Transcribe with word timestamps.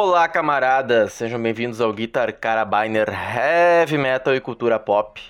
Olá, 0.00 0.28
camaradas! 0.28 1.12
Sejam 1.14 1.42
bem-vindos 1.42 1.80
ao 1.80 1.92
Guitar 1.92 2.32
Carabiner 2.32 3.08
Heavy 3.08 3.98
Metal 3.98 4.32
e 4.32 4.40
Cultura 4.40 4.78
Pop. 4.78 5.20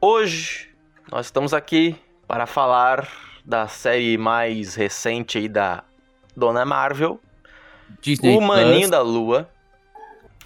Hoje 0.00 0.70
nós 1.12 1.26
estamos 1.26 1.52
aqui 1.52 1.94
para 2.26 2.46
falar 2.46 3.06
da 3.44 3.68
série 3.68 4.16
mais 4.16 4.74
recente 4.76 5.36
aí 5.36 5.46
da 5.46 5.84
Dona 6.34 6.64
Marvel, 6.64 7.20
Disney 8.00 8.34
O 8.34 8.40
Maninho 8.40 8.78
Plus. 8.78 8.90
da 8.90 9.02
Lua. 9.02 9.50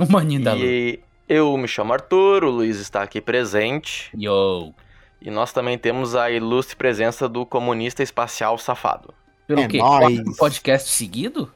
O 0.00 0.10
Maninho 0.10 0.42
da 0.42 0.52
Lua. 0.52 0.64
E 0.64 0.98
eu 1.28 1.56
me 1.56 1.68
chamo 1.68 1.92
Arthur, 1.92 2.42
o 2.42 2.50
Luiz 2.50 2.80
está 2.80 3.00
aqui 3.00 3.20
presente. 3.20 4.10
Yo. 4.12 4.74
E 5.20 5.30
nós 5.30 5.52
também 5.52 5.78
temos 5.78 6.16
a 6.16 6.32
ilustre 6.32 6.74
presença 6.74 7.29
do 7.29 7.46
comunista 7.46 8.02
espacial 8.02 8.58
safado. 8.58 9.14
Pelo 9.46 9.60
É 9.60 9.68
quê? 9.68 9.79
nóis. 9.79 10.16
Quatro 10.18 10.36
podcast 10.36 10.90
seguido? 10.90 11.49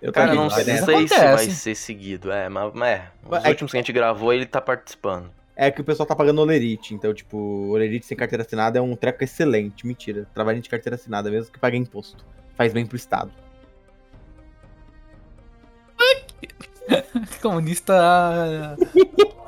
Eu 0.00 0.12
Cara, 0.12 0.32
não 0.34 0.44
mas 0.44 0.54
sei 0.64 0.76
se 0.76 0.82
Acontece. 0.82 1.18
vai 1.18 1.50
ser 1.50 1.74
seguido, 1.74 2.30
é, 2.30 2.48
mas 2.48 2.72
é, 2.82 3.08
os 3.24 3.30
Mas 3.30 3.44
é 3.44 3.48
últimos 3.48 3.72
que 3.72 3.78
a 3.78 3.80
gente 3.80 3.92
gravou 3.92 4.32
ele 4.32 4.46
tá 4.46 4.60
participando. 4.60 5.30
É 5.56 5.72
que 5.72 5.80
o 5.80 5.84
pessoal 5.84 6.06
tá 6.06 6.14
pagando 6.14 6.40
olerite, 6.40 6.94
então, 6.94 7.12
tipo, 7.12 7.36
olerite 7.72 8.06
sem 8.06 8.16
carteira 8.16 8.44
assinada 8.44 8.78
é 8.78 8.82
um 8.82 8.94
treco 8.94 9.24
excelente. 9.24 9.84
Mentira. 9.84 10.24
Trabalho 10.32 10.60
de 10.60 10.68
carteira 10.68 10.94
assinada, 10.94 11.28
mesmo 11.32 11.52
que 11.52 11.58
pague 11.58 11.76
imposto. 11.76 12.24
Faz 12.56 12.72
bem 12.72 12.86
pro 12.86 12.96
Estado. 12.96 13.32
Comunista 17.42 18.76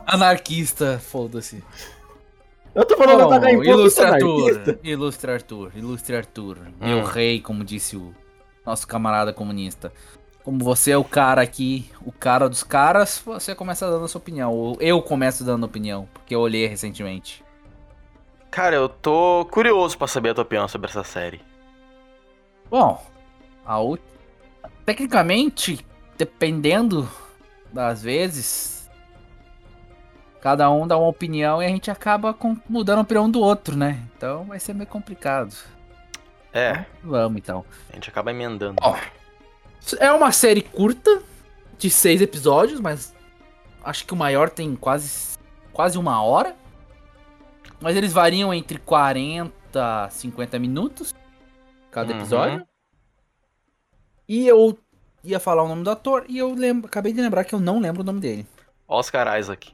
anarquista, 0.06 0.98
foda-se. 0.98 1.62
Eu 2.74 2.84
tô 2.84 2.96
falando 2.96 3.22
Bom, 3.24 3.28
pagar 3.30 3.52
imposto 3.52 3.70
ilustre 3.70 4.04
Arthur, 4.04 4.78
ilustre 4.82 5.30
Arthur, 5.32 5.72
ilustre 5.76 6.16
Arthur, 6.16 6.58
meu 6.80 6.98
Hum. 6.98 7.04
rei, 7.04 7.40
como 7.40 7.64
disse 7.64 7.96
o 7.96 8.14
nosso 8.64 8.86
camarada 8.86 9.32
comunista. 9.32 9.92
Como 10.44 10.58
você 10.64 10.92
é 10.92 10.96
o 10.96 11.04
cara 11.04 11.42
aqui, 11.42 11.90
o 12.04 12.10
cara 12.10 12.48
dos 12.48 12.62
caras, 12.62 13.18
você 13.24 13.54
começa 13.54 13.88
dando 13.90 14.04
a 14.04 14.08
sua 14.08 14.18
opinião. 14.20 14.52
Ou 14.52 14.76
eu 14.80 15.00
começo 15.02 15.44
dando 15.44 15.64
opinião, 15.64 16.08
porque 16.14 16.34
eu 16.34 16.40
olhei 16.40 16.66
recentemente. 16.66 17.44
Cara, 18.50 18.74
eu 18.74 18.88
tô 18.88 19.46
curioso 19.50 19.96
pra 19.98 20.06
saber 20.08 20.30
a 20.30 20.34
tua 20.34 20.42
opinião 20.42 20.66
sobre 20.66 20.88
essa 20.90 21.04
série. 21.04 21.40
Bom, 22.70 23.04
a 23.64 23.78
ult- 23.80 24.02
tecnicamente, 24.84 25.86
dependendo 26.16 27.08
das 27.72 28.02
vezes, 28.02 28.90
cada 30.40 30.70
um 30.70 30.86
dá 30.88 30.96
uma 30.98 31.08
opinião 31.08 31.62
e 31.62 31.66
a 31.66 31.68
gente 31.68 31.90
acaba 31.90 32.32
com- 32.32 32.56
mudando 32.68 32.98
a 32.98 33.02
opinião 33.02 33.30
do 33.30 33.40
outro, 33.40 33.76
né? 33.76 34.02
Então 34.16 34.44
vai 34.46 34.58
ser 34.58 34.74
meio 34.74 34.88
complicado. 34.88 35.54
É, 36.52 36.84
Vamos 37.04 37.38
então. 37.38 37.64
a 37.90 37.94
gente 37.94 38.08
acaba 38.08 38.30
emendando. 38.32 38.76
É 39.98 40.12
uma 40.12 40.30
série 40.32 40.62
curta, 40.62 41.22
de 41.78 41.88
seis 41.90 42.20
episódios, 42.20 42.80
mas 42.80 43.14
acho 43.82 44.04
que 44.06 44.12
o 44.12 44.16
maior 44.16 44.50
tem 44.50 44.76
quase, 44.76 45.38
quase 45.72 45.96
uma 45.98 46.22
hora. 46.22 46.54
Mas 47.80 47.96
eles 47.96 48.12
variam 48.12 48.52
entre 48.52 48.78
40 48.78 49.52
a 49.74 50.10
50 50.10 50.58
minutos 50.58 51.14
cada 51.90 52.12
Uhum. 52.12 52.18
episódio. 52.20 52.66
E 54.28 54.46
eu 54.46 54.78
ia 55.24 55.40
falar 55.40 55.62
o 55.62 55.68
nome 55.68 55.82
do 55.82 55.90
ator 55.90 56.24
e 56.28 56.38
eu 56.38 56.52
lembro, 56.54 56.86
acabei 56.86 57.12
de 57.12 57.20
lembrar 57.20 57.44
que 57.44 57.54
eu 57.54 57.60
não 57.60 57.80
lembro 57.80 58.02
o 58.02 58.04
nome 58.04 58.20
dele. 58.20 58.46
Oscar 58.86 59.38
Isaac. 59.38 59.72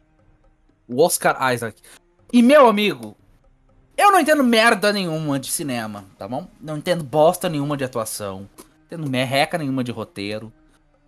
O 0.89 1.03
Oscar 1.03 1.53
Isaac. 1.53 1.83
E 2.33 2.43
meu 2.43 2.69
amigo, 2.69 3.17
eu 3.97 4.13
não 4.13 4.21
entendo 4.21 4.45
merda 4.45 4.93
nenhuma 4.93 5.39
de 5.39 5.51
cinema, 5.51 6.05
tá 6.17 6.27
bom? 6.29 6.49
Não 6.61 6.77
entendo 6.79 7.03
bosta 7.05 7.49
nenhuma 7.49 7.77
de 7.77 7.85
atuação. 7.85 8.49
Não 8.91 8.99
entendo 8.99 9.11
merreca 9.11 9.59
nenhuma 9.59 9.83
de 9.83 9.91
roteiro. 9.91 10.53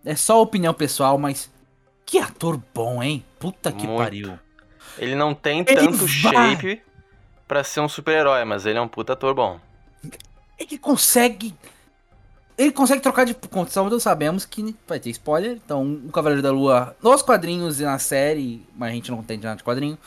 É 0.03 0.15
só 0.15 0.41
opinião 0.41 0.73
pessoal, 0.73 1.17
mas 1.17 1.49
que 2.05 2.17
ator 2.19 2.61
bom, 2.73 3.01
hein? 3.01 3.23
Puta 3.39 3.71
que 3.71 3.85
Muito. 3.87 3.97
pariu. 3.99 4.39
Ele 4.97 5.15
não 5.15 5.33
tem 5.33 5.59
Ele 5.59 5.75
tanto 5.75 5.97
vai- 5.97 6.07
shape 6.55 6.81
pra 7.47 7.63
ser 7.63 7.79
um 7.79 7.89
super-herói, 7.89 8.43
mas 8.45 8.65
ele 8.65 8.77
é 8.77 8.81
um 8.81 8.87
puta 8.87 9.13
ator 9.13 9.33
bom. 9.33 9.59
Ele 10.57 10.77
consegue. 10.77 11.55
Ele 12.57 12.71
consegue 12.73 13.01
trocar 13.01 13.25
de 13.25 13.33
condição, 13.33 13.85
todos 13.87 14.03
sabemos 14.03 14.43
que 14.43 14.75
vai 14.85 14.99
ter 14.99 15.09
spoiler. 15.11 15.51
Então, 15.63 16.01
o 16.05 16.11
Cavaleiro 16.11 16.41
da 16.43 16.51
Lua, 16.51 16.95
nos 17.01 17.21
quadrinhos 17.21 17.79
e 17.79 17.83
na 17.83 17.97
série, 17.97 18.65
mas 18.75 18.89
a 18.91 18.93
gente 18.93 19.09
não 19.11 19.23
tem 19.23 19.37
nada 19.37 19.55
de 19.55 19.63
quadrinho. 19.63 19.97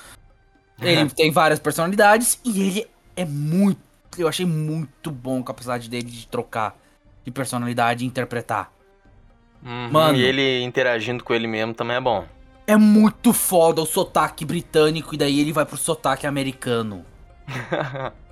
Ele 0.78 1.09
tem 1.11 1.31
várias 1.31 1.59
personalidades 1.59 2.38
e 2.44 2.61
ele 2.61 2.87
é 3.16 3.25
muito. 3.25 3.81
Eu 4.19 4.28
achei 4.28 4.44
muito 4.44 5.11
bom 5.11 5.41
a 5.41 5.44
capacidade 5.44 5.88
dele 5.88 6.11
de 6.11 6.27
trocar 6.27 6.77
de 7.25 7.31
personalidade 7.31 8.05
e 8.05 8.06
interpretar. 8.06 8.72
Uhum, 9.65 9.91
Mano. 9.91 10.19
E 10.19 10.22
ele 10.22 10.62
interagindo 10.62 11.22
com 11.22 11.33
ele 11.33 11.47
mesmo 11.47 11.75
também 11.75 11.97
é 11.97 12.00
bom. 12.00 12.25
É 12.66 12.77
muito 12.77 13.33
foda 13.33 13.81
o 13.81 13.87
sotaque 13.87 14.44
britânico 14.44 15.15
e 15.15 15.19
daí 15.19 15.41
ele 15.41 15.53
vai 15.53 15.65
pro 15.65 15.77
sotaque 15.77 16.27
americano. 16.27 17.05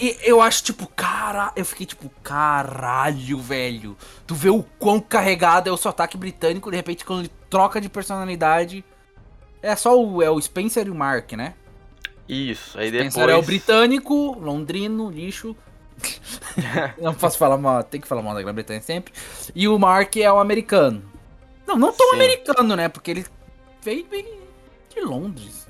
E 0.00 0.18
eu 0.22 0.40
acho, 0.40 0.62
tipo, 0.62 0.86
cara. 0.86 1.52
Eu 1.56 1.64
fiquei 1.64 1.86
tipo, 1.86 2.10
caralho, 2.22 3.38
velho. 3.38 3.96
Tu 4.26 4.34
vê 4.34 4.50
o 4.50 4.62
quão 4.78 5.00
carregado 5.00 5.68
é 5.68 5.72
o 5.72 5.76
sotaque 5.76 6.16
britânico, 6.16 6.70
de 6.70 6.76
repente, 6.76 7.04
quando 7.04 7.20
ele 7.20 7.30
troca 7.48 7.80
de 7.80 7.88
personalidade. 7.88 8.84
É 9.62 9.74
só 9.74 9.98
o, 9.98 10.22
é 10.22 10.30
o 10.30 10.40
Spencer 10.40 10.86
e 10.86 10.90
o 10.90 10.94
Mark, 10.94 11.32
né? 11.32 11.54
Isso, 12.28 12.78
aí 12.78 12.90
depois... 12.90 13.12
Spencer 13.12 13.30
é 13.30 13.36
o 13.36 13.42
britânico, 13.42 14.38
londrino, 14.38 15.10
lixo. 15.10 15.56
não 17.00 17.14
posso 17.14 17.38
falar 17.38 17.56
mal, 17.56 17.82
tem 17.82 18.00
que 18.00 18.06
falar 18.08 18.22
mal 18.22 18.34
da 18.34 18.42
Grã-Bretanha 18.42 18.80
sempre. 18.80 19.12
E 19.54 19.68
o 19.68 19.78
Mark 19.78 20.16
é 20.16 20.32
o 20.32 20.38
americano. 20.38 21.02
Não, 21.66 21.76
não 21.76 21.92
tão 21.92 22.10
Sim. 22.10 22.16
americano, 22.16 22.76
né? 22.76 22.88
Porque 22.88 23.10
ele 23.10 23.26
veio 23.82 24.04
bem 24.06 24.26
de 24.94 25.00
Londres. 25.00 25.66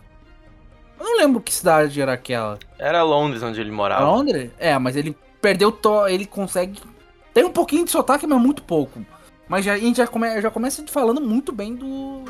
Eu 0.99 1.07
não 1.07 1.17
lembro 1.17 1.41
que 1.41 1.53
cidade 1.53 2.01
era 2.01 2.13
aquela. 2.13 2.59
Era 2.79 3.03
Londres 3.03 3.43
onde 3.43 3.61
ele 3.61 3.71
morava. 3.71 4.05
Londres? 4.05 4.51
É, 4.59 4.77
mas 4.79 4.97
ele 4.97 5.17
perdeu 5.41 5.71
to... 5.71 6.07
ele 6.09 6.27
consegue 6.27 6.81
tem 7.35 7.45
um 7.45 7.51
pouquinho 7.51 7.85
de 7.85 7.91
sotaque, 7.91 8.27
mas 8.29 8.41
muito 8.41 8.63
pouco. 8.63 9.05
Mas 9.49 9.65
já, 9.65 9.73
a 9.75 9.77
gente 9.77 9.97
já, 9.97 10.07
come... 10.07 10.41
já 10.41 10.51
começa 10.51 10.87
falando 10.87 11.21
muito 11.21 11.53
bem 11.53 11.75
do 11.75 12.25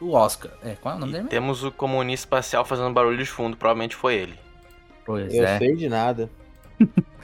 do 0.00 0.10
Oscar. 0.12 0.50
É, 0.64 0.74
qual 0.74 0.94
é 0.94 0.96
o 0.96 1.00
nome 1.00 1.12
E 1.12 1.16
dele? 1.16 1.28
temos 1.28 1.62
o 1.62 1.70
comunista 1.70 2.26
espacial 2.26 2.64
fazendo 2.64 2.92
barulho 2.92 3.16
de 3.16 3.24
fundo, 3.24 3.56
provavelmente 3.56 3.94
foi 3.94 4.16
ele. 4.16 4.38
Pois 5.06 5.32
Eu 5.32 5.44
é. 5.44 5.58
sei 5.58 5.76
de 5.76 5.88
nada. 5.88 6.28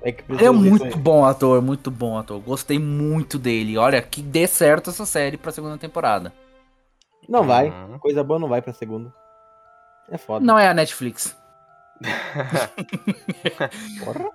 É 0.02 0.12
que 0.12 0.24
Ele 0.30 0.44
é 0.44 0.50
muito 0.50 0.96
bom 0.96 1.24
ator, 1.24 1.60
muito 1.60 1.90
bom 1.90 2.18
ator. 2.18 2.40
Gostei 2.40 2.78
muito 2.78 3.38
dele. 3.38 3.76
Olha, 3.76 4.00
que 4.00 4.22
dê 4.22 4.46
certo 4.46 4.90
essa 4.90 5.04
série 5.04 5.36
pra 5.36 5.52
segunda 5.52 5.76
temporada. 5.76 6.32
Não 7.28 7.44
vai. 7.44 7.68
Uhum. 7.68 7.98
Coisa 7.98 8.24
boa 8.24 8.38
não 8.38 8.48
vai 8.48 8.62
pra 8.62 8.72
segunda. 8.72 9.12
É 10.10 10.16
foda. 10.16 10.44
Não 10.44 10.58
é 10.58 10.68
a 10.68 10.74
Netflix. 10.74 11.36
Porra. 14.04 14.30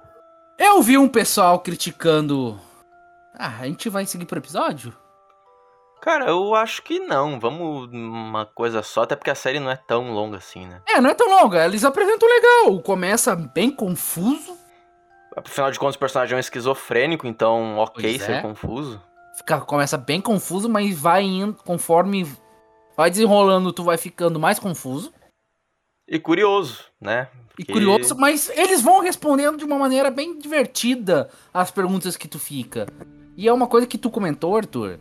Eu 0.57 0.81
vi 0.81 0.97
um 0.97 1.07
pessoal 1.07 1.59
criticando. 1.59 2.59
Ah, 3.33 3.59
a 3.61 3.65
gente 3.65 3.89
vai 3.89 4.05
seguir 4.05 4.25
pro 4.25 4.37
episódio? 4.37 4.93
Cara, 5.99 6.25
eu 6.25 6.53
acho 6.53 6.83
que 6.83 6.99
não. 6.99 7.39
Vamos 7.39 7.89
uma 7.91 8.45
coisa 8.45 8.83
só, 8.83 9.03
até 9.03 9.15
porque 9.15 9.31
a 9.31 9.35
série 9.35 9.59
não 9.59 9.71
é 9.71 9.77
tão 9.77 10.11
longa 10.11 10.37
assim, 10.37 10.67
né? 10.67 10.81
É, 10.87 10.99
não 10.99 11.09
é 11.09 11.13
tão 11.13 11.29
longa. 11.29 11.65
Eles 11.65 11.83
apresentam 11.83 12.29
legal. 12.29 12.79
Começa 12.81 13.35
bem 13.35 13.71
confuso. 13.71 14.57
Afinal 15.35 15.71
de 15.71 15.79
contas, 15.79 15.95
o 15.95 15.99
personagem 15.99 16.33
é 16.33 16.37
um 16.37 16.39
esquizofrênico, 16.39 17.25
então 17.27 17.77
ok 17.77 18.03
Pois 18.03 18.21
ser 18.21 18.33
é. 18.33 18.41
confuso. 18.41 19.01
Fica, 19.37 19.59
começa 19.61 19.97
bem 19.97 20.21
confuso, 20.21 20.69
mas 20.69 20.97
vai 20.97 21.23
indo 21.23 21.55
conforme 21.65 22.27
vai 22.95 23.09
desenrolando, 23.09 23.73
tu 23.73 23.83
vai 23.83 23.97
ficando 23.97 24.39
mais 24.39 24.59
confuso. 24.59 25.11
E 26.07 26.19
curioso, 26.19 26.83
né? 27.01 27.27
E 27.57 27.65
Porque- 27.65 27.73
curioso, 27.73 28.15
mas 28.17 28.49
eles 28.55 28.81
vão 28.81 28.99
respondendo 28.99 29.57
de 29.57 29.63
uma 29.65 29.77
maneira 29.77 30.11
bem 30.11 30.37
divertida 30.37 31.29
as 31.53 31.71
perguntas 31.71 32.15
que 32.17 32.27
tu 32.27 32.37
fica. 32.37 32.87
E 33.35 33.47
é 33.47 33.53
uma 33.53 33.65
coisa 33.67 33.87
que 33.87 33.97
tu 33.97 34.09
comentou, 34.11 34.55
Arthur, 34.55 34.99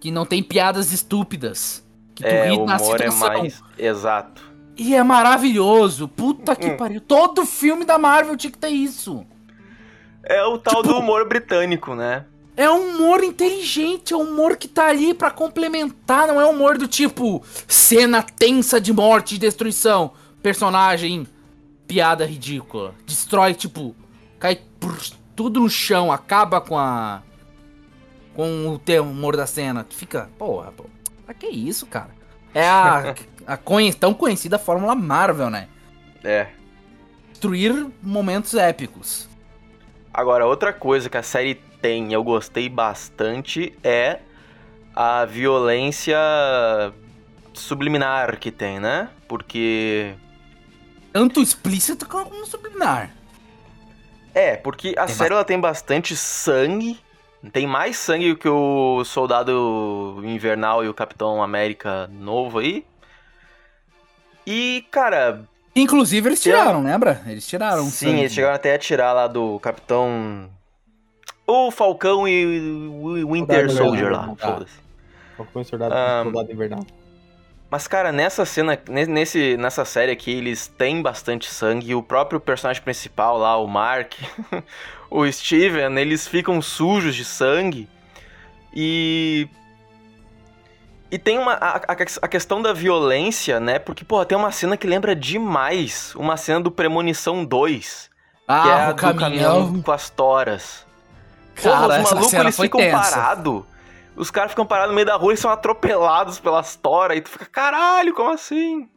que 0.00 0.10
não 0.10 0.24
tem 0.24 0.42
piadas 0.42 0.92
estúpidas. 0.92 1.84
Que 2.14 2.22
tu 2.22 2.28
É, 2.28 2.48
ri 2.50 2.58
na 2.64 2.76
é 2.76 2.78
situação. 2.78 3.28
mais. 3.28 3.62
Exato. 3.78 4.42
E 4.76 4.94
é 4.94 5.02
maravilhoso. 5.02 6.08
Puta 6.08 6.56
que 6.56 6.68
Hum. 6.68 6.76
pariu. 6.78 7.00
Todo 7.00 7.44
filme 7.44 7.84
da 7.84 7.98
Marvel 7.98 8.36
tinha 8.38 8.50
que 8.50 8.56
ter 8.58 8.68
isso. 8.68 9.26
É 10.28 10.44
o 10.44 10.58
tal 10.58 10.82
Tipo- 10.82 10.94
do 10.94 10.98
humor 11.00 11.26
britânico, 11.28 11.94
né? 11.94 12.24
É 12.56 12.70
um 12.70 12.94
humor 12.96 13.22
inteligente, 13.22 14.14
é 14.14 14.16
um 14.16 14.22
humor 14.22 14.56
que 14.56 14.66
tá 14.66 14.86
ali 14.88 15.12
pra 15.12 15.30
complementar, 15.30 16.26
não 16.26 16.40
é 16.40 16.46
um 16.46 16.50
humor 16.52 16.78
do 16.78 16.88
tipo 16.88 17.44
cena 17.68 18.22
tensa 18.22 18.80
de 18.80 18.92
morte 18.94 19.34
e 19.34 19.38
destruição, 19.38 20.12
personagem 20.42 21.26
piada 21.86 22.24
ridícula, 22.24 22.94
destrói 23.04 23.52
tipo, 23.52 23.94
cai 24.38 24.58
tudo 25.36 25.60
no 25.60 25.68
chão, 25.68 26.10
acaba 26.10 26.60
com 26.60 26.78
a 26.78 27.22
com 28.34 28.68
o 28.68 28.78
teu 28.78 29.02
humor 29.04 29.36
da 29.36 29.46
cena. 29.46 29.84
Tu 29.84 29.94
fica, 29.94 30.28
porra, 30.38 30.72
pô, 30.72 30.84
pra 31.24 31.34
que 31.34 31.46
isso, 31.46 31.86
cara? 31.86 32.10
É 32.54 32.66
a, 32.66 33.14
a 33.46 33.56
conhe- 33.58 33.92
tão 33.94 34.12
conhecida 34.14 34.58
Fórmula 34.58 34.94
Marvel, 34.94 35.50
né? 35.50 35.68
É. 36.24 36.48
Destruir 37.30 37.86
momentos 38.02 38.54
épicos. 38.54 39.28
Agora, 40.16 40.46
outra 40.46 40.72
coisa 40.72 41.10
que 41.10 41.18
a 41.18 41.22
série 41.22 41.56
tem 41.82 42.08
e 42.08 42.14
eu 42.14 42.24
gostei 42.24 42.70
bastante 42.70 43.78
é 43.84 44.20
a 44.94 45.26
violência 45.26 46.16
subliminar 47.52 48.38
que 48.38 48.50
tem, 48.50 48.80
né? 48.80 49.10
Porque. 49.28 50.14
Tanto 51.12 51.42
explícito 51.42 52.08
como 52.08 52.46
subliminar. 52.46 53.14
É, 54.32 54.56
porque 54.56 54.94
a 54.96 55.04
Tem 55.04 55.14
série 55.14 55.34
ela 55.34 55.44
tem 55.44 55.60
bastante 55.60 56.16
sangue. 56.16 56.98
Tem 57.52 57.66
mais 57.66 57.98
sangue 57.98 58.36
que 58.36 58.48
o 58.48 59.04
Soldado 59.04 60.18
Invernal 60.24 60.82
e 60.82 60.88
o 60.88 60.94
Capitão 60.94 61.42
América 61.42 62.06
novo 62.06 62.60
aí. 62.60 62.86
E, 64.46 64.86
cara, 64.90 65.46
Inclusive, 65.76 66.28
eles 66.28 66.42
tiraram, 66.42 66.82
lembra? 66.82 67.20
Eles 67.26 67.46
tiraram. 67.46 67.84
sim, 67.84 68.06
sangue. 68.08 68.20
eles 68.20 68.32
chegaram 68.32 68.54
até 68.54 68.74
a 68.74 68.78
tirar 68.78 69.12
lá 69.12 69.26
do 69.26 69.58
Capitão. 69.60 70.48
O 71.46 71.70
Falcão 71.70 72.26
e 72.26 72.46
o 73.24 73.32
Winter 73.32 73.70
Soldier 73.70 74.10
lá, 74.10 74.34
tá. 74.36 74.52
foda-se. 74.52 74.72
Qual 75.36 75.46
foi 75.52 75.62
o 75.62 75.64
soldado, 75.64 75.94
Ah, 75.94 76.20
soldado 76.24 76.50
invernal? 76.50 76.84
Mas, 77.70 77.86
cara, 77.86 78.10
nessa 78.10 78.44
cena, 78.46 78.78
ne- 78.88 79.06
nesse, 79.06 79.56
nessa 79.56 79.84
série 79.84 80.12
aqui, 80.12 80.30
eles 80.30 80.66
têm 80.66 81.02
bastante 81.02 81.50
sangue. 81.52 81.94
O 81.94 82.02
próprio 82.02 82.40
personagem 82.40 82.82
principal 82.82 83.36
lá, 83.38 83.56
o 83.56 83.66
Mark, 83.66 84.14
o 85.10 85.30
Steven, 85.30 85.98
eles 85.98 86.26
ficam 86.26 86.62
sujos 86.62 87.14
de 87.14 87.24
sangue. 87.24 87.88
E. 88.74 89.48
E 91.10 91.18
tem 91.18 91.38
uma. 91.38 91.52
A, 91.54 91.76
a- 91.76 92.28
questão 92.28 92.60
da 92.60 92.72
violência, 92.72 93.60
né? 93.60 93.78
Porque, 93.78 94.04
pô, 94.04 94.24
tem 94.24 94.36
uma 94.36 94.50
cena 94.50 94.76
que 94.76 94.86
lembra 94.86 95.14
demais 95.14 96.14
uma 96.16 96.36
cena 96.36 96.60
do 96.60 96.70
Premonição 96.70 97.44
2. 97.44 98.10
que 98.46 98.52
é 98.52 98.54
Ah, 98.54 98.88
o 98.90 98.94
do 98.94 99.00
caminhão. 99.00 99.82
com 99.82 99.92
as 99.92 100.10
toras. 100.10 100.84
Porra, 101.62 101.70
Cara, 101.74 101.86
os 101.86 101.94
essa 101.94 102.14
malucos 102.14 102.34
eles 102.34 102.56
ficam 102.56 102.80
parados. 102.90 103.64
Os 104.16 104.30
caras 104.30 104.50
ficam 104.50 104.66
parados 104.66 104.90
no 104.90 104.94
meio 104.94 105.06
da 105.06 105.14
rua 105.16 105.34
e 105.34 105.36
são 105.36 105.50
atropelados 105.50 106.38
pelas 106.40 106.74
toras. 106.76 107.18
E 107.18 107.20
tu 107.20 107.28
fica, 107.30 107.46
caralho, 107.46 108.14
como 108.14 108.30
assim? 108.32 108.88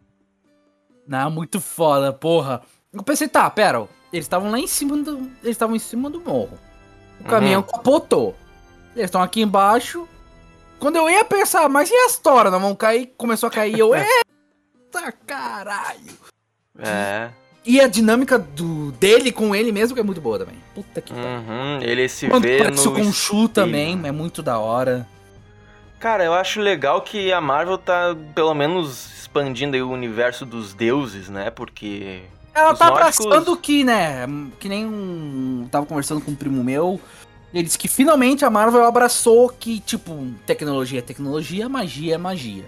Não, 1.07 1.29
muito 1.31 1.59
foda, 1.61 2.11
porra. 2.13 2.61
Eu 2.93 3.03
pensei, 3.03 3.27
tá, 3.27 3.49
pera, 3.49 3.87
eles 4.11 4.25
estavam 4.25 4.49
lá 4.51 4.59
em 4.59 4.67
cima 4.67 4.97
do. 4.97 5.17
Eles 5.43 5.51
estavam 5.51 5.75
em 5.75 5.79
cima 5.79 6.09
do 6.09 6.19
morro. 6.21 6.57
O 7.19 7.23
caminhão 7.25 7.61
capotou. 7.61 8.35
Eles 8.95 9.05
estão 9.05 9.21
aqui 9.21 9.41
embaixo. 9.41 10.07
Quando 10.79 10.95
eu 10.95 11.09
ia 11.09 11.25
pensar, 11.25 11.67
mas 11.67 11.89
e 11.89 11.95
as 12.05 12.17
toras? 12.17 12.51
Não 12.51 12.59
vão 12.59 12.75
cair? 12.75 13.13
Começou 13.17 13.47
a 13.47 13.51
cair. 13.51 13.77
Eu, 13.77 13.93
eita 13.95 15.11
caralho. 15.25 16.17
É. 16.77 17.29
E 17.65 17.81
a 17.81 17.87
dinâmica 17.87 18.39
do, 18.39 18.91
dele 18.93 19.31
com 19.31 19.53
ele 19.53 19.71
mesmo 19.71 19.93
que 19.93 19.99
é 19.99 20.03
muito 20.03 20.21
boa 20.21 20.39
também. 20.39 20.55
Puta 20.73 21.01
que 21.01 21.13
pariu. 21.13 21.27
Uhum, 21.27 21.81
ele 21.81 22.07
se 22.07 22.27
Quando 22.27 22.43
vê 22.43 22.63
no... 22.63 22.93
Khonshu 22.93 23.49
também, 23.49 23.99
é 24.05 24.11
muito 24.11 24.41
da 24.41 24.57
hora. 24.57 25.05
Cara, 25.99 26.23
eu 26.23 26.33
acho 26.33 26.61
legal 26.61 27.01
que 27.01 27.31
a 27.33 27.41
Marvel 27.41 27.77
tá, 27.77 28.15
pelo 28.33 28.53
menos, 28.53 29.19
expandindo 29.19 29.75
aí 29.75 29.81
o 29.83 29.91
universo 29.91 30.45
dos 30.45 30.73
deuses, 30.73 31.27
né? 31.27 31.49
Porque... 31.49 32.21
Ela 32.55 32.73
tá 32.73 32.89
nórdicos- 32.89 33.25
abraçando 33.25 33.57
que, 33.57 33.83
né? 33.83 34.25
Que 34.59 34.67
nem 34.69 34.85
um. 34.85 35.67
Tava 35.69 35.85
conversando 35.85 36.21
com 36.21 36.31
um 36.31 36.35
primo 36.35 36.63
meu. 36.63 36.99
Ele 37.53 37.63
disse 37.63 37.77
que 37.77 37.87
finalmente 37.87 38.45
a 38.45 38.49
Marvel 38.49 38.83
abraçou 38.83 39.49
que, 39.49 39.79
tipo, 39.79 40.33
tecnologia 40.45 40.99
é 40.99 41.01
tecnologia, 41.01 41.67
magia 41.67 42.15
é 42.15 42.17
magia. 42.17 42.65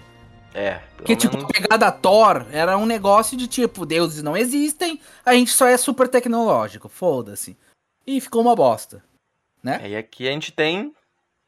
É, 0.54 0.80
Porque, 0.96 1.16
tipo, 1.16 1.36
menos... 1.36 1.50
a 1.50 1.52
pegada 1.52 1.92
Thor 1.92 2.44
era 2.50 2.76
um 2.76 2.84
negócio 2.84 3.36
de 3.36 3.46
tipo, 3.46 3.86
deuses 3.86 4.22
não 4.22 4.36
existem, 4.36 5.00
a 5.24 5.32
gente 5.34 5.50
só 5.50 5.66
é 5.66 5.76
super 5.76 6.08
tecnológico, 6.08 6.88
foda-se. 6.88 7.56
E 8.06 8.20
ficou 8.20 8.42
uma 8.42 8.54
bosta. 8.54 9.02
É, 9.64 9.90
e 9.90 9.96
aqui 9.96 10.28
a 10.28 10.32
gente 10.32 10.52
tem... 10.52 10.92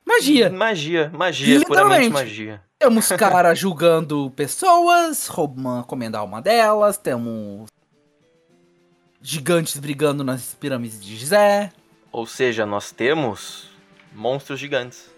Magia. 0.06 0.50
Magia, 0.50 1.10
magia, 1.12 1.60
puramente 1.64 2.10
magia. 2.10 2.62
Temos 2.78 3.08
caras 3.19 3.58
julgando 3.58 4.31
pessoas, 4.36 5.26
roubando, 5.26 5.84
comendo 5.84 6.16
a 6.16 6.20
alma 6.20 6.40
delas, 6.40 6.96
temos 6.96 7.69
gigantes 9.20 9.78
brigando 9.78 10.22
nas 10.22 10.54
pirâmides 10.54 11.02
de 11.02 11.16
Gizé. 11.16 11.72
Ou 12.14 12.26
seja, 12.26 12.64
nós 12.64 12.93
temos 12.93 13.70
monstros 14.14 14.61
gigantes. 14.61 15.11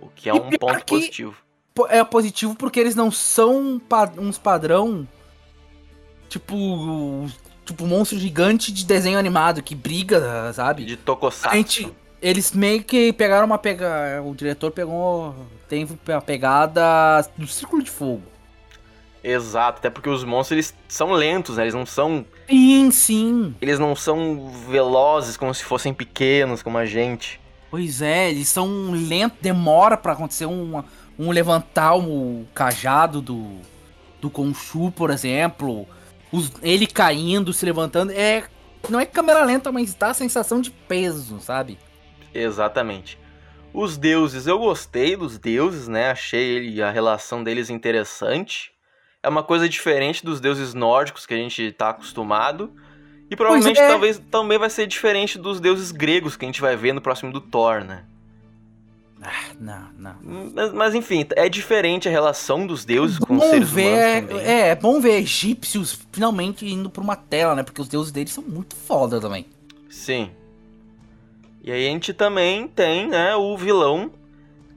O 0.00 0.08
que 0.08 0.28
é 0.28 0.32
E 0.34 0.36
um 0.36 0.50
ponto 0.50 0.84
positivo. 0.84 1.36
Po- 1.72 1.86
É 1.88 2.02
positivo 2.02 2.56
porque 2.56 2.80
eles 2.80 2.96
não 2.96 3.12
são 3.12 3.80
uns 4.18 4.38
padrão 4.38 5.06
tipo 6.28 7.28
tipo 7.64 7.86
monstro 7.86 8.18
gigante 8.18 8.72
de 8.72 8.84
desenho 8.84 9.18
animado 9.20 9.62
que 9.62 9.72
briga, 9.76 10.52
sabe? 10.52 10.84
De 10.84 10.96
Tokusatsu. 10.96 11.48
A 11.48 11.54
gente, 11.54 11.92
eles 12.20 12.50
meio 12.50 12.82
que 12.82 13.12
pegaram 13.12 13.46
uma 13.46 13.56
pega, 13.56 14.20
o 14.24 14.34
diretor 14.34 14.72
pegou 14.72 15.32
tem 15.68 15.86
uma 16.08 16.20
pegada 16.20 16.82
do 17.38 17.46
Círculo 17.46 17.84
de 17.84 17.90
Fogo. 17.90 18.22
Exato, 19.24 19.78
até 19.78 19.88
porque 19.88 20.08
os 20.08 20.24
monstros 20.24 20.52
eles 20.56 20.74
são 20.88 21.12
lentos, 21.12 21.56
né? 21.56 21.62
Eles 21.64 21.74
não 21.74 21.86
são, 21.86 22.24
Sim, 22.48 22.90
sim. 22.90 23.54
eles 23.60 23.78
não 23.78 23.94
são 23.94 24.50
velozes 24.68 25.36
como 25.36 25.54
se 25.54 25.62
fossem 25.62 25.94
pequenos 25.94 26.62
como 26.62 26.76
a 26.78 26.84
gente. 26.84 27.40
Pois 27.70 28.02
é, 28.02 28.30
eles 28.30 28.48
são 28.48 28.90
lentos, 28.90 29.38
demora 29.40 29.96
pra 29.96 30.12
acontecer 30.12 30.46
um, 30.46 30.82
um 31.18 31.30
levantar 31.30 31.94
o 31.96 32.44
cajado 32.54 33.20
do 33.20 33.58
do 34.20 34.28
Khonshu, 34.30 34.92
por 34.92 35.10
exemplo, 35.10 35.84
os- 36.30 36.52
ele 36.62 36.86
caindo, 36.86 37.52
se 37.52 37.64
levantando, 37.66 38.12
é 38.12 38.44
não 38.88 39.00
é 39.00 39.06
câmera 39.06 39.44
lenta, 39.44 39.70
mas 39.72 39.94
dá 39.94 40.08
a 40.10 40.14
sensação 40.14 40.60
de 40.60 40.70
peso, 40.70 41.40
sabe? 41.40 41.76
Exatamente. 42.34 43.18
Os 43.72 43.96
deuses, 43.96 44.46
eu 44.46 44.58
gostei 44.58 45.16
dos 45.16 45.38
deuses, 45.38 45.88
né? 45.88 46.10
Achei 46.10 46.42
ele, 46.56 46.82
a 46.82 46.90
relação 46.90 47.42
deles 47.42 47.70
interessante. 47.70 48.71
É 49.22 49.28
uma 49.28 49.42
coisa 49.42 49.68
diferente 49.68 50.24
dos 50.24 50.40
deuses 50.40 50.74
nórdicos 50.74 51.26
que 51.26 51.34
a 51.34 51.36
gente 51.36 51.70
tá 51.72 51.90
acostumado. 51.90 52.72
E 53.30 53.36
provavelmente 53.36 53.78
é. 53.78 53.88
talvez 53.88 54.20
também 54.30 54.58
vai 54.58 54.68
ser 54.68 54.86
diferente 54.86 55.38
dos 55.38 55.60
deuses 55.60 55.90
gregos 55.90 56.36
que 56.36 56.44
a 56.44 56.48
gente 56.48 56.60
vai 56.60 56.76
ver 56.76 56.92
no 56.92 57.00
próximo 57.00 57.32
do 57.32 57.40
Thor, 57.40 57.84
né? 57.84 58.04
Ah, 59.22 59.54
não, 59.60 59.88
não. 59.96 60.16
Mas, 60.52 60.72
mas, 60.72 60.94
enfim, 60.96 61.24
é 61.36 61.48
diferente 61.48 62.08
a 62.08 62.10
relação 62.10 62.66
dos 62.66 62.84
deuses 62.84 63.20
com 63.20 63.36
os 63.36 63.44
seres 63.44 63.70
ver, 63.70 64.24
humanos 64.24 64.42
é, 64.42 64.70
é 64.70 64.74
bom 64.74 65.00
ver 65.00 65.20
egípcios 65.20 65.98
finalmente 66.10 66.66
indo 66.66 66.90
pra 66.90 67.02
uma 67.02 67.14
tela, 67.14 67.54
né? 67.54 67.62
Porque 67.62 67.80
os 67.80 67.86
deuses 67.86 68.10
deles 68.10 68.32
são 68.32 68.42
muito 68.42 68.74
foda 68.74 69.20
também. 69.20 69.46
Sim. 69.88 70.30
E 71.62 71.70
aí 71.70 71.86
a 71.86 71.90
gente 71.90 72.12
também 72.12 72.66
tem, 72.66 73.08
né, 73.08 73.36
o 73.36 73.56
vilão, 73.56 74.10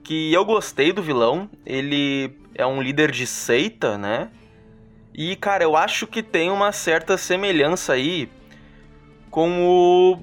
que 0.04 0.32
eu 0.32 0.44
gostei 0.44 0.92
do 0.92 1.02
vilão. 1.02 1.50
Ele 1.66 2.32
é 2.56 2.66
um 2.66 2.80
líder 2.80 3.10
de 3.10 3.26
seita, 3.26 3.98
né? 3.98 4.30
E, 5.14 5.36
cara, 5.36 5.62
eu 5.62 5.76
acho 5.76 6.06
que 6.06 6.22
tem 6.22 6.50
uma 6.50 6.72
certa 6.72 7.16
semelhança 7.16 7.92
aí 7.92 8.28
com 9.30 9.64
o. 9.64 10.18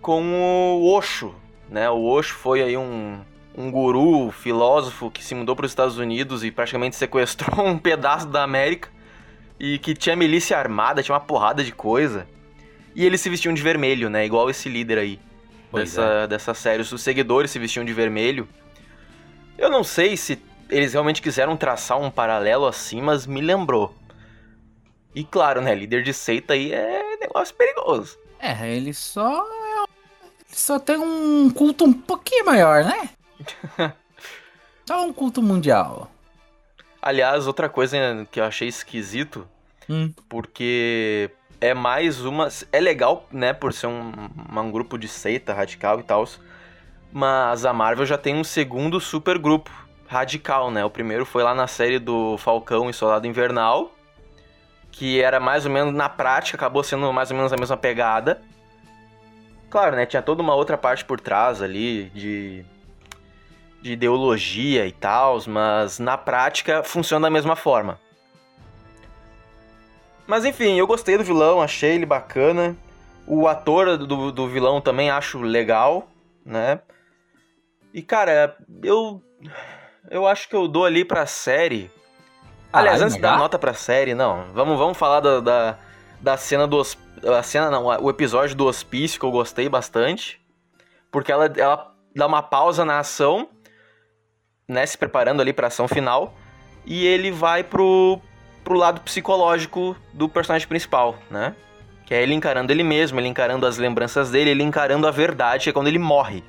com 0.00 0.22
o 0.32 0.94
Osho, 0.94 1.34
né? 1.68 1.88
O 1.90 2.04
Osho 2.04 2.34
foi 2.34 2.62
aí 2.62 2.76
um, 2.76 3.20
um 3.56 3.70
guru, 3.70 4.30
filósofo 4.30 5.10
que 5.10 5.22
se 5.22 5.34
mudou 5.34 5.54
para 5.54 5.66
os 5.66 5.72
Estados 5.72 5.98
Unidos 5.98 6.42
e 6.42 6.50
praticamente 6.50 6.96
sequestrou 6.96 7.64
um 7.66 7.78
pedaço 7.78 8.26
da 8.26 8.42
América. 8.42 8.88
E 9.60 9.78
que 9.78 9.92
tinha 9.92 10.14
milícia 10.14 10.56
armada, 10.56 11.02
tinha 11.02 11.14
uma 11.14 11.20
porrada 11.20 11.64
de 11.64 11.72
coisa. 11.72 12.28
E 12.94 13.04
eles 13.04 13.20
se 13.20 13.28
vestiam 13.28 13.52
de 13.52 13.60
vermelho, 13.60 14.08
né? 14.08 14.24
Igual 14.24 14.48
esse 14.48 14.68
líder 14.68 14.98
aí. 14.98 15.20
Pois 15.70 15.90
Dessa, 15.90 16.26
dessa 16.26 16.54
série. 16.54 16.82
Os 16.82 17.02
seguidores 17.02 17.50
se 17.50 17.58
vestiam 17.58 17.84
de 17.84 17.92
vermelho. 17.92 18.48
Eu 19.58 19.68
não 19.68 19.82
sei 19.82 20.16
se 20.16 20.36
eles 20.68 20.92
realmente 20.92 21.22
quiseram 21.22 21.56
traçar 21.56 21.98
um 21.98 22.10
paralelo 22.10 22.66
assim, 22.66 23.00
mas 23.00 23.26
me 23.26 23.40
lembrou. 23.40 23.94
E 25.14 25.24
claro, 25.24 25.60
né? 25.60 25.74
Líder 25.74 26.02
de 26.02 26.12
seita 26.12 26.54
aí 26.54 26.72
é 26.72 27.16
negócio 27.18 27.54
perigoso. 27.54 28.18
É, 28.38 28.68
ele 28.70 28.92
só. 28.94 29.44
Ele 30.48 30.56
só 30.56 30.78
tem 30.78 30.96
um 30.98 31.50
culto 31.50 31.84
um 31.84 31.92
pouquinho 31.92 32.44
maior, 32.46 32.84
né? 32.84 33.10
só 34.86 35.04
um 35.04 35.12
culto 35.12 35.42
mundial. 35.42 36.10
Aliás, 37.00 37.46
outra 37.46 37.68
coisa 37.68 38.26
que 38.30 38.40
eu 38.40 38.44
achei 38.44 38.68
esquisito, 38.68 39.46
Hum. 39.88 40.12
porque 40.28 41.30
é 41.60 41.72
mais 41.74 42.24
uma. 42.24 42.48
É 42.72 42.78
legal, 42.80 43.26
né, 43.32 43.52
por 43.52 43.72
ser 43.72 43.86
um, 43.86 44.12
um 44.54 44.70
grupo 44.70 44.98
de 44.98 45.08
seita 45.08 45.54
radical 45.54 45.98
e 46.00 46.02
tal. 46.02 46.28
Mas 47.12 47.64
a 47.64 47.72
Marvel 47.72 48.04
já 48.04 48.18
tem 48.18 48.34
um 48.34 48.44
segundo 48.44 49.00
super 49.00 49.38
grupo 49.38 49.70
radical, 50.08 50.70
né? 50.70 50.84
O 50.84 50.90
primeiro 50.90 51.24
foi 51.24 51.42
lá 51.42 51.54
na 51.54 51.66
série 51.66 51.98
do 51.98 52.36
Falcão 52.38 52.88
e 52.88 52.94
Soldado 52.94 53.26
Invernal, 53.26 53.92
que 54.90 55.20
era 55.20 55.38
mais 55.38 55.66
ou 55.66 55.70
menos 55.70 55.94
na 55.94 56.08
prática, 56.08 56.56
acabou 56.56 56.82
sendo 56.82 57.12
mais 57.12 57.30
ou 57.30 57.36
menos 57.36 57.52
a 57.52 57.56
mesma 57.56 57.76
pegada. 57.76 58.40
Claro, 59.70 59.94
né? 59.94 60.06
Tinha 60.06 60.22
toda 60.22 60.42
uma 60.42 60.54
outra 60.54 60.78
parte 60.78 61.04
por 61.04 61.20
trás 61.20 61.60
ali 61.60 62.06
de, 62.10 62.64
de 63.82 63.92
ideologia 63.92 64.86
e 64.86 64.92
tal, 64.92 65.38
mas 65.46 65.98
na 65.98 66.16
prática 66.16 66.82
funciona 66.82 67.26
da 67.26 67.30
mesma 67.30 67.54
forma. 67.54 68.00
Mas 70.26 70.44
enfim, 70.44 70.78
eu 70.78 70.86
gostei 70.86 71.18
do 71.18 71.24
vilão, 71.24 71.60
achei 71.60 71.94
ele 71.94 72.06
bacana. 72.06 72.76
O 73.26 73.46
ator 73.46 73.98
do, 73.98 74.32
do 74.32 74.48
vilão 74.48 74.80
também 74.80 75.10
acho 75.10 75.38
legal, 75.38 76.08
né? 76.44 76.80
E 77.92 78.02
cara, 78.02 78.56
eu. 78.82 79.22
Eu 80.10 80.26
acho 80.26 80.48
que 80.48 80.56
eu 80.56 80.66
dou 80.66 80.84
ali 80.84 81.04
pra 81.04 81.26
série. 81.26 81.90
Aliás, 82.72 82.98
Caralho, 82.98 83.04
antes 83.04 83.20
da 83.20 83.36
nota 83.36 83.58
pra 83.58 83.74
série, 83.74 84.14
não. 84.14 84.46
Vamos, 84.52 84.78
vamos 84.78 84.96
falar 84.96 85.20
da, 85.20 85.40
da, 85.40 85.78
da 86.20 86.36
cena 86.36 86.66
do 86.66 86.80
A 86.80 87.42
cena 87.42 87.70
não, 87.70 87.86
o 87.86 88.10
episódio 88.10 88.54
do 88.54 88.66
hospício 88.66 89.18
que 89.18 89.24
eu 89.24 89.30
gostei 89.30 89.68
bastante. 89.68 90.40
Porque 91.10 91.32
ela, 91.32 91.46
ela 91.56 91.94
dá 92.14 92.26
uma 92.26 92.42
pausa 92.42 92.84
na 92.84 92.98
ação, 92.98 93.48
né? 94.68 94.84
Se 94.84 94.98
preparando 94.98 95.40
ali 95.40 95.52
pra 95.52 95.68
ação 95.68 95.88
final. 95.88 96.34
E 96.84 97.06
ele 97.06 97.30
vai 97.30 97.62
pro, 97.62 98.20
pro 98.64 98.76
lado 98.76 99.00
psicológico 99.00 99.96
do 100.12 100.28
personagem 100.28 100.68
principal, 100.68 101.16
né? 101.30 101.54
Que 102.06 102.14
é 102.14 102.22
ele 102.22 102.34
encarando 102.34 102.72
ele 102.72 102.82
mesmo, 102.82 103.20
ele 103.20 103.28
encarando 103.28 103.66
as 103.66 103.76
lembranças 103.76 104.30
dele, 104.30 104.50
ele 104.50 104.62
encarando 104.62 105.06
a 105.06 105.10
verdade, 105.10 105.64
que 105.64 105.70
é 105.70 105.72
quando 105.72 105.88
ele 105.88 105.98
morre. 105.98 106.42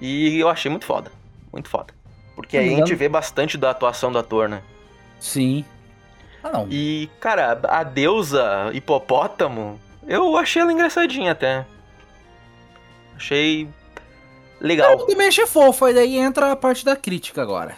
E 0.00 0.38
eu 0.40 0.48
achei 0.48 0.68
muito 0.68 0.84
foda. 0.84 1.21
Muito 1.52 1.68
foda. 1.68 1.92
Porque 2.34 2.56
aí 2.56 2.74
a 2.74 2.76
gente 2.78 2.94
vê 2.94 3.08
bastante 3.08 3.58
da 3.58 3.70
atuação 3.70 4.10
do 4.10 4.18
ator, 4.18 4.48
né? 4.48 4.62
Sim. 5.20 5.64
Ah, 6.42 6.50
não. 6.50 6.66
E, 6.70 7.08
cara, 7.20 7.60
a 7.68 7.82
deusa 7.84 8.70
hipopótamo, 8.72 9.78
eu 10.06 10.36
achei 10.36 10.60
ela 10.62 10.72
engraçadinha 10.72 11.32
até. 11.32 11.64
Achei 13.16 13.68
legal. 14.60 14.92
Eu 14.92 15.06
também 15.06 15.28
achei 15.28 15.46
fofo, 15.46 15.84
aí 15.84 15.94
daí 15.94 16.16
entra 16.16 16.52
a 16.52 16.56
parte 16.56 16.84
da 16.84 16.96
crítica 16.96 17.42
agora. 17.42 17.76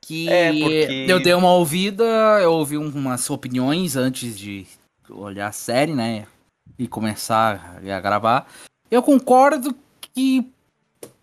Que 0.00 0.28
É, 0.28 0.52
porque- 0.52 1.06
eu 1.08 1.18
dei 1.20 1.34
uma 1.34 1.52
ouvida, 1.52 2.04
eu 2.40 2.52
ouvi 2.52 2.78
um- 2.78 2.90
umas 2.90 3.28
opiniões 3.28 3.96
antes 3.96 4.38
de 4.38 4.66
olhar 5.10 5.48
a 5.48 5.52
série, 5.52 5.94
né? 5.94 6.26
E 6.78 6.86
começar 6.86 7.78
a 7.82 8.00
gravar. 8.00 8.46
Eu 8.90 9.02
concordo 9.02 9.74
que, 10.14 10.48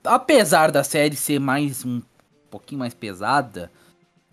apesar 0.03 0.71
da 0.71 0.83
série 0.83 1.15
ser 1.15 1.39
mais 1.39 1.85
um 1.85 2.01
pouquinho 2.49 2.79
mais 2.79 2.93
pesada, 2.93 3.71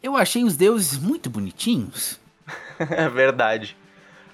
eu 0.02 0.16
achei 0.16 0.44
os 0.44 0.56
deuses 0.56 0.98
muito 0.98 1.28
bonitinhos. 1.30 2.18
É 2.78 3.08
verdade. 3.10 3.76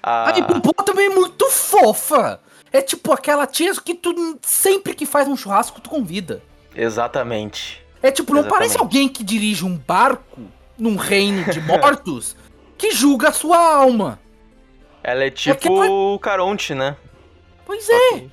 A... 0.01 0.31
A 0.33 0.39
hipopótamo 0.39 1.01
é 1.01 1.09
muito 1.09 1.49
fofa. 1.51 2.39
É 2.71 2.81
tipo 2.81 3.11
aquela 3.11 3.45
tia 3.45 3.73
que 3.75 3.93
tu 3.93 4.39
sempre 4.41 4.93
que 4.95 5.05
faz 5.05 5.27
um 5.27 5.35
churrasco 5.35 5.81
tu 5.81 5.89
convida. 5.89 6.41
Exatamente. 6.73 7.83
É 8.01 8.09
tipo, 8.09 8.33
não 8.33 8.39
Exatamente. 8.39 8.57
parece 8.59 8.77
alguém 8.79 9.09
que 9.09 9.21
dirige 9.21 9.65
um 9.65 9.75
barco 9.77 10.41
num 10.77 10.95
reino 10.95 11.43
de 11.51 11.59
mortos 11.59 12.37
que 12.77 12.91
julga 12.91 13.29
a 13.29 13.33
sua 13.33 13.57
alma. 13.57 14.17
Ela 15.03 15.25
é 15.25 15.29
tipo 15.29 15.75
foi- 15.75 15.89
o 15.89 16.17
Caronte, 16.19 16.73
né? 16.73 16.95
Pois 17.65 17.87
é. 17.89 18.27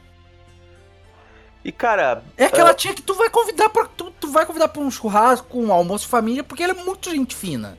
E, 1.65 1.73
cara, 1.73 2.23
É 2.37 2.45
aquela 2.45 2.75
tia 2.75 2.95
que 2.95 3.03
tu 3.03 3.15
vai 3.15 3.31
convidar 3.31 3.71
para 3.71 3.87
tu, 3.87 4.11
tu 4.21 4.31
vai 4.31 4.45
convidar 4.47 4.69
para 4.69 4.83
um 4.83 4.91
churrasco, 4.91 5.59
um 5.59 5.73
almoço 5.73 6.05
de 6.05 6.11
família, 6.11 6.45
porque 6.45 6.63
ela 6.63 6.73
é 6.75 6.85
muito 6.85 7.11
gente 7.11 7.35
fina. 7.35 7.79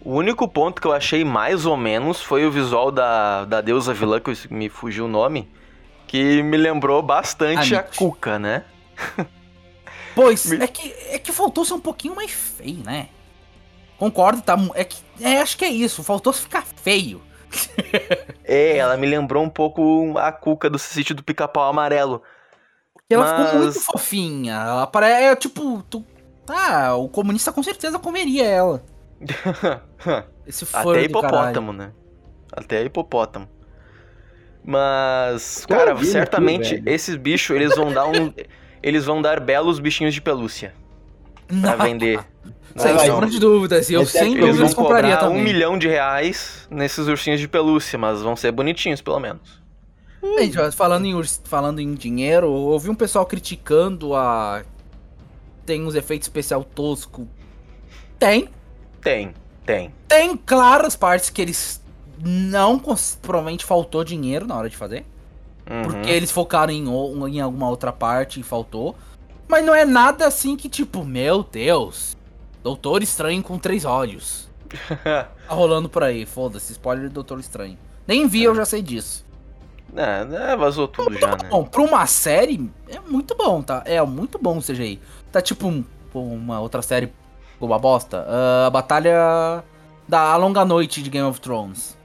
o 0.00 0.14
único 0.14 0.46
ponto 0.48 0.80
que 0.80 0.86
eu 0.86 0.92
achei 0.92 1.24
mais 1.24 1.64
ou 1.66 1.76
menos 1.76 2.20
foi 2.20 2.44
o 2.46 2.50
visual 2.50 2.90
da, 2.90 3.44
da 3.44 3.60
deusa 3.60 3.94
vilã, 3.94 4.20
que 4.20 4.32
me 4.52 4.68
fugiu 4.68 5.06
o 5.06 5.08
nome, 5.08 5.50
que 6.06 6.42
me 6.42 6.56
lembrou 6.56 7.02
bastante 7.02 7.74
a 7.74 7.80
Amit. 7.80 7.96
Cuca, 7.96 8.38
né? 8.38 8.64
Pois, 10.14 10.44
Me- 10.44 10.60
é 10.60 10.66
que 10.68 10.92
é 11.08 11.18
que 11.18 11.32
faltou 11.32 11.64
ser 11.64 11.74
um 11.74 11.80
pouquinho 11.80 12.14
mais 12.14 12.30
feio, 12.30 12.82
né? 12.84 13.08
Concordo, 13.98 14.42
tá? 14.42 14.56
É 14.74 14.84
que 14.84 14.98
é, 15.20 15.40
acho 15.40 15.56
que 15.56 15.64
é 15.64 15.68
isso, 15.68 16.02
faltou 16.04 16.32
ficar 16.32 16.64
feio. 16.64 17.22
É, 18.44 18.76
ela 18.76 18.96
me 18.96 19.06
lembrou 19.06 19.42
um 19.42 19.48
pouco 19.50 20.14
a 20.18 20.30
Cuca 20.32 20.68
do 20.68 20.78
sítio 20.78 21.14
do 21.14 21.22
Pica-Pau 21.22 21.64
Amarelo. 21.68 22.22
Porque 23.06 23.14
ela 23.14 23.24
Mas- 23.38 23.46
ficou 23.46 23.60
muito 23.60 23.80
fofinha. 23.80 24.52
Ela 24.54 24.86
parece 24.86 25.22
é 25.24 25.36
tipo, 25.36 25.82
tu, 25.90 26.04
ah, 26.48 26.94
o 26.94 27.08
comunista 27.08 27.52
com 27.52 27.62
certeza 27.62 27.98
comeria 27.98 28.44
ela. 28.46 28.82
Esse 30.46 30.64
fã 30.66 30.80
Até 30.80 31.02
hipopótamo, 31.04 31.72
né? 31.72 31.92
Até 32.52 32.82
hipopótamo. 32.84 33.48
Mas, 34.64 35.64
Tô 35.68 35.74
cara, 35.74 35.92
aqui, 35.92 36.06
certamente 36.06 36.76
velho. 36.76 36.88
esses 36.88 37.16
bichos, 37.16 37.54
eles 37.54 37.74
vão 37.76 37.92
dar 37.92 38.06
um. 38.06 38.32
eles 38.82 39.04
vão 39.04 39.20
dar 39.20 39.38
belos 39.40 39.78
bichinhos 39.78 40.14
de 40.14 40.22
pelúcia 40.22 40.74
pra 41.46 41.76
Não, 41.76 41.84
vender. 41.84 42.18
Sem 42.76 42.92
Não, 42.92 42.98
sombra 43.06 43.28
de 43.30 43.38
dúvidas. 43.38 43.88
Eu 43.90 44.02
Esse 44.02 44.16
é 44.16 44.20
sem 44.22 44.32
aquele- 44.32 44.46
Eles 44.46 44.56
dúvidas 44.56 44.74
vão 44.74 44.84
compraria 44.84 45.12
cobrar 45.14 45.28
um 45.28 45.32
também. 45.36 45.44
milhão 45.44 45.78
de 45.78 45.86
reais 45.86 46.66
nesses 46.70 47.06
ursinhos 47.06 47.38
de 47.38 47.46
pelúcia, 47.46 47.96
mas 47.98 48.20
vão 48.22 48.34
ser 48.34 48.50
bonitinhos, 48.50 49.00
pelo 49.00 49.20
menos. 49.20 49.62
Gente, 50.38 50.58
ó, 50.58 50.70
falando 50.72 51.06
em, 51.06 51.24
falando 51.44 51.80
em 51.80 51.94
dinheiro, 51.94 52.46
eu 52.46 52.52
ouvi 52.52 52.90
um 52.90 52.94
pessoal 52.94 53.26
criticando 53.26 54.14
a. 54.14 54.62
Tem 55.66 55.84
uns 55.84 55.94
efeitos 55.94 56.26
especial 56.26 56.64
tosco. 56.64 57.28
Tem. 58.18 58.48
Tem, 59.00 59.34
tem. 59.64 59.94
Tem 60.08 60.36
claras 60.36 60.96
partes 60.96 61.30
que 61.30 61.40
eles 61.40 61.82
não. 62.18 62.78
Provavelmente 63.20 63.64
faltou 63.64 64.02
dinheiro 64.02 64.46
na 64.46 64.56
hora 64.56 64.68
de 64.68 64.76
fazer. 64.76 65.06
Uhum. 65.70 65.82
Porque 65.82 66.10
eles 66.10 66.30
focaram 66.30 66.72
em, 66.72 66.84
em 66.84 67.40
alguma 67.40 67.68
outra 67.68 67.92
parte 67.92 68.40
e 68.40 68.42
faltou. 68.42 68.94
Mas 69.48 69.64
não 69.64 69.74
é 69.74 69.84
nada 69.84 70.26
assim 70.26 70.56
que, 70.56 70.68
tipo, 70.68 71.04
meu 71.04 71.42
Deus. 71.42 72.16
Doutor 72.62 73.02
Estranho 73.02 73.42
com 73.42 73.58
três 73.58 73.84
olhos. 73.84 74.48
Tá 75.46 75.54
rolando 75.54 75.90
por 75.90 76.02
aí. 76.02 76.24
Foda-se, 76.24 76.72
spoiler 76.72 77.08
do 77.08 77.14
Doutor 77.14 77.38
Estranho. 77.38 77.78
Nem 78.06 78.26
vi, 78.26 78.42
eu 78.42 78.54
já 78.54 78.64
sei 78.64 78.80
disso. 78.80 79.23
É, 79.96 80.52
é, 80.52 80.56
vazou 80.56 80.88
tudo 80.88 81.18
já, 81.18 81.30
né? 81.32 81.48
Bom, 81.50 81.64
pra 81.64 81.82
uma 81.82 82.06
série, 82.06 82.70
é 82.88 82.98
muito 83.00 83.34
bom, 83.36 83.62
tá? 83.62 83.82
É 83.84 84.00
muito 84.02 84.38
bom 84.38 84.58
o 84.58 84.62
CGI. 84.62 85.00
Tá 85.32 85.40
tipo 85.40 85.66
um- 85.68 85.84
uma 86.14 86.60
outra 86.60 86.80
série, 86.82 87.12
uma 87.60 87.78
bosta. 87.78 88.24
ah, 88.28 88.66
a 88.66 88.70
Batalha 88.70 89.64
da 90.08 90.36
Longa 90.36 90.64
Noite 90.64 91.02
de 91.02 91.10
Game 91.10 91.26
of 91.28 91.40
Thrones. 91.40 91.96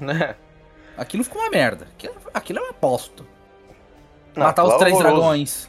Né? 0.00 0.34
Aquilo 0.96 1.22
ficou 1.24 1.42
uma 1.42 1.50
merda. 1.50 1.86
Aquilo, 1.94 2.14
aquilo 2.32 2.58
é 2.58 2.62
uma 2.62 2.74
bosta. 2.80 3.22
Não, 4.34 4.44
Matar 4.46 4.64
os 4.64 4.74
é 4.74 4.78
três 4.78 4.94
horroroso. 4.94 5.16
dragões. 5.20 5.68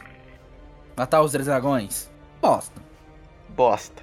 Matar 0.96 1.22
os 1.22 1.32
três 1.32 1.46
dragões. 1.46 2.10
Bosta. 2.40 2.80
Bosta. 3.50 4.02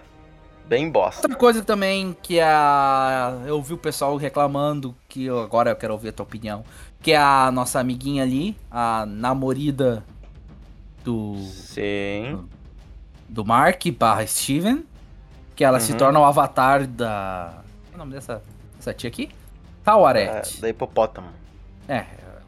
Bem 0.68 0.90
bosta. 0.90 1.22
Outra 1.22 1.38
coisa 1.38 1.64
também 1.64 2.16
que 2.24 2.40
a. 2.40 3.38
Eu 3.46 3.62
vi 3.62 3.74
o 3.74 3.78
pessoal 3.78 4.16
reclamando, 4.18 4.96
que 5.08 5.26
eu- 5.26 5.40
agora 5.40 5.70
eu 5.72 5.76
quero 5.76 5.94
ouvir 5.94 6.10
a 6.10 6.12
tua 6.12 6.24
opinião. 6.26 6.64
Que 7.06 7.12
é 7.12 7.18
a 7.18 7.52
nossa 7.52 7.80
amiguinha 7.80 8.24
ali, 8.24 8.58
a 8.72 9.06
namorida 9.06 10.04
do. 11.04 11.36
Sim. 11.52 12.50
do 13.30 13.46
Mark 13.46 13.84
barra 13.92 14.26
Steven. 14.26 14.84
Que 15.56 15.64
ela 15.64 15.80
se 15.80 15.92
Uhum. 15.92 15.98
torna 16.00 16.20
o 16.20 16.26
avatar 16.26 16.88
da. 16.88 17.62
Qual 17.84 17.94
é 17.94 17.96
o 17.96 17.98
nome 18.00 18.14
dessa, 18.14 18.42
dessa 18.76 18.92
tia 18.92 19.08
aqui? 19.08 19.30
É, 19.32 19.84
Tawaret. 19.84 20.60
da 20.60 20.68
hipopótamo. 20.68 21.28
É, 21.88 22.06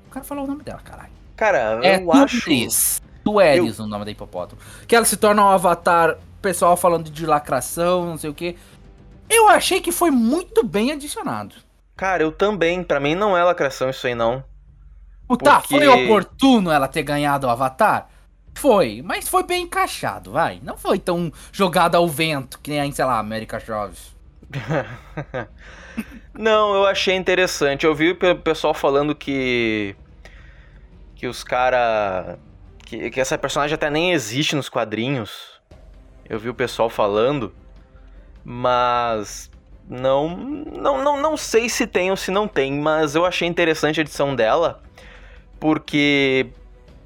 o 0.08 0.10
cara 0.10 0.26
falou 0.26 0.44
o 0.46 0.48
nome 0.48 0.64
dela, 0.64 0.80
caralho. 0.84 1.12
Cara, 1.36 1.80
É 1.86 2.02
eu 2.02 2.12
acho. 2.12 2.42
Tueris. 2.46 3.00
Tueris 3.24 3.78
o 3.78 3.86
nome 3.86 4.06
da 4.06 4.10
hipopótamo. 4.12 4.60
Que 4.88 4.96
ela 4.96 5.06
se 5.06 5.18
torna 5.18 5.46
um 5.46 5.50
avatar, 5.50 6.18
pessoal 6.42 6.76
falando 6.76 7.12
de 7.12 7.28
lacração, 7.28 8.08
não 8.08 8.18
sei 8.18 8.32
o 8.32 8.34
que. 8.34 8.56
Eu 9.30 9.50
achei 9.50 9.80
que 9.82 9.92
foi 9.92 10.10
muito 10.10 10.66
bem 10.66 10.92
adicionado. 10.92 11.54
Cara, 11.98 12.24
eu 12.24 12.32
também. 12.32 12.84
Pra 12.84 13.00
mim 13.00 13.16
não 13.16 13.36
é 13.36 13.44
lacração 13.44 13.90
isso 13.90 14.08
aí, 14.08 14.16
não. 14.16 14.44
Tá, 15.44 15.60
Porque- 15.60 15.80
foi 15.80 15.88
oportuno 15.88 16.72
ela 16.72 16.88
ter 16.88 17.04
ganhado 17.04 17.48
o 17.48 17.50
Avatar? 17.50 18.08
Foi, 18.56 19.02
mas 19.04 19.28
foi 19.28 19.44
bem 19.44 19.64
encaixado, 19.64 20.32
vai. 20.32 20.60
Não 20.64 20.78
foi 20.78 20.98
tão 20.98 21.32
jogado 21.52 21.96
ao 21.96 22.08
vento, 22.08 22.60
que 22.60 22.72
nem, 22.72 22.92
sei 22.92 23.04
lá, 23.06 23.20
América 23.20 23.60
Chaves. 23.60 24.16
Não, 26.34 26.76
eu 26.76 26.86
achei 26.86 27.16
interessante. 27.16 27.86
Eu 27.86 27.94
vi 27.96 28.12
o 28.12 28.16
pe- 28.16 28.36
pessoal 28.36 28.74
falando 28.74 29.16
que. 29.16 29.96
Que 31.16 31.28
os 31.28 31.44
cara. 31.44 32.38
Que, 32.86 33.10
que 33.10 33.20
essa 33.20 33.38
personagem 33.38 33.76
até 33.76 33.90
nem 33.90 34.12
existe 34.14 34.56
nos 34.56 34.70
quadrinhos. 34.70 35.60
Eu 36.30 36.40
vi 36.40 36.50
o 36.50 36.54
pessoal 36.54 36.90
falando. 36.90 37.54
Mas. 38.44 39.50
Não, 39.90 40.30
não, 40.30 41.04
não, 41.04 41.22
não 41.22 41.38
sei 41.38 41.70
se 41.70 41.88
tem 41.88 42.12
ou 42.12 42.18
se 42.18 42.30
não 42.30 42.48
tem, 42.48 42.74
mas 42.74 43.16
eu 43.16 43.26
achei 43.26 43.48
interessante 43.48 44.00
a 44.00 44.04
edição 44.04 44.36
dela. 44.36 44.82
Porque. 45.60 46.48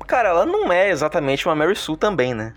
Cara, 0.07 0.29
ela 0.29 0.45
não 0.45 0.71
é 0.71 0.89
exatamente 0.89 1.47
uma 1.47 1.55
Mary 1.55 1.75
Sue 1.75 1.95
também, 1.95 2.33
né? 2.33 2.53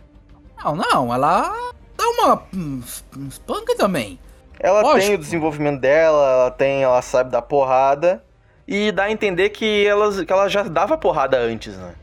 Não, 0.63 0.75
não, 0.75 1.15
ela 1.15 1.53
dá 1.97 2.09
uma. 2.09 2.43
uns 2.55 3.05
uns 3.17 3.39
punk 3.39 3.77
também. 3.77 4.19
Ela 4.59 4.81
Lógico. 4.81 5.07
tem 5.07 5.15
o 5.15 5.19
desenvolvimento 5.19 5.81
dela, 5.81 6.31
ela 6.31 6.51
tem, 6.51 6.83
ela 6.83 7.03
sabe 7.03 7.31
dar 7.31 7.43
porrada. 7.43 8.25
E 8.67 8.91
dá 8.91 9.05
a 9.05 9.11
entender 9.11 9.51
que, 9.51 9.87
elas, 9.87 10.23
que 10.23 10.33
ela 10.33 10.49
já 10.49 10.63
dava 10.63 10.97
porrada 10.97 11.39
antes, 11.39 11.77
né? 11.77 11.95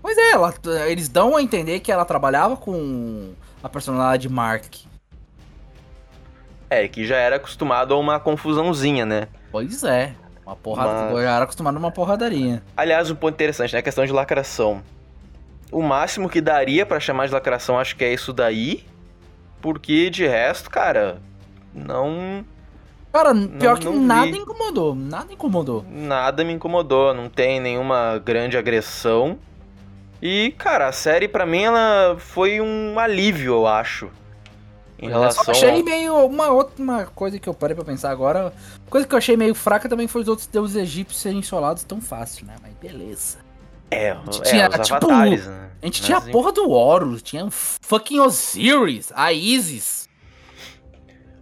Pois 0.00 0.16
é, 0.16 0.30
ela, 0.30 0.54
eles 0.86 1.08
dão 1.08 1.36
a 1.36 1.42
entender 1.42 1.80
que 1.80 1.90
ela 1.90 2.04
trabalhava 2.04 2.56
com 2.56 3.32
a 3.60 3.68
personalidade 3.68 4.28
Mark. 4.28 4.72
É, 6.68 6.88
que 6.88 7.06
já 7.06 7.16
era 7.16 7.36
acostumado 7.36 7.94
a 7.94 7.98
uma 7.98 8.18
confusãozinha, 8.18 9.06
né? 9.06 9.28
Pois 9.52 9.82
é. 9.84 10.14
Uma 10.44 10.56
porrada. 10.56 11.12
Mas- 11.12 11.22
já 11.24 11.34
era 11.34 11.44
acostumado 11.44 11.76
a 11.76 11.78
uma 11.78 11.90
porradaria. 11.90 12.62
Aliás, 12.76 13.10
um 13.10 13.14
ponto 13.14 13.34
interessante, 13.34 13.72
né? 13.72 13.78
A 13.78 13.82
questão 13.82 14.04
de 14.04 14.12
lacração. 14.12 14.82
o 15.72 15.82
máximo 15.82 16.28
que 16.28 16.40
daria 16.40 16.86
pra 16.86 17.00
chamar 17.00 17.26
de 17.26 17.32
lacração 17.34 17.76
acho 17.78 17.96
que 17.96 18.04
é 18.04 18.12
isso 18.14 18.32
daí. 18.32 18.84
Porque 19.60 20.08
de 20.10 20.24
resto, 20.26 20.70
cara, 20.70 21.20
não. 21.74 22.44
Cara, 23.12 23.34
pior 23.34 23.72
Não- 23.72 23.76
que 23.78 23.84
não 23.86 23.96
nada 24.00 24.30
vi. 24.30 24.38
incomodou. 24.38 24.94
Nada 24.94 25.32
incomodou. 25.32 25.84
Nada 25.90 26.44
me 26.44 26.52
incomodou, 26.52 27.12
não 27.12 27.28
tem 27.28 27.58
nenhuma 27.58 28.20
grande 28.24 28.56
agressão. 28.56 29.38
E, 30.22 30.54
cara, 30.56 30.86
a 30.86 30.92
série 30.92 31.26
pra 31.26 31.44
mim 31.44 31.62
ela 31.64 32.16
foi 32.18 32.60
um 32.60 32.98
alívio, 32.98 33.54
eu 33.54 33.66
acho. 33.66 34.08
Em 34.98 35.06
Eu 35.06 35.12
relação 35.12 35.44
achei 35.48 35.70
ao... 35.70 35.84
meio. 35.84 36.26
Uma 36.26 36.48
outra 36.48 37.06
coisa 37.14 37.38
que 37.38 37.48
eu 37.48 37.54
parei 37.54 37.74
pra 37.74 37.84
pensar 37.84 38.10
agora. 38.10 38.52
Coisa 38.88 39.06
que 39.06 39.14
eu 39.14 39.18
achei 39.18 39.36
meio 39.36 39.54
fraca 39.54 39.88
também 39.88 40.08
foi 40.08 40.22
os 40.22 40.28
outros 40.28 40.46
deuses 40.46 40.76
egípcios 40.76 41.20
serem 41.20 41.38
insolados 41.38 41.84
tão 41.84 42.00
fácil, 42.00 42.46
né? 42.46 42.56
Mas 42.62 42.72
beleza. 42.74 43.38
É, 43.90 44.16
gente 44.24 44.40
é, 44.40 44.50
tinha, 44.50 44.68
os 44.68 44.86
tipo, 44.86 44.94
avatares, 44.94 45.46
né? 45.46 45.70
A 45.80 45.86
gente 45.86 46.00
Mas, 46.00 46.06
tinha 46.06 46.18
a 46.18 46.20
porra 46.20 46.52
do 46.52 46.70
Horus, 46.70 47.22
tinha 47.22 47.44
o 47.44 47.50
fucking 47.50 48.18
Osiris, 48.18 49.12
a 49.14 49.32
Isis. 49.32 50.08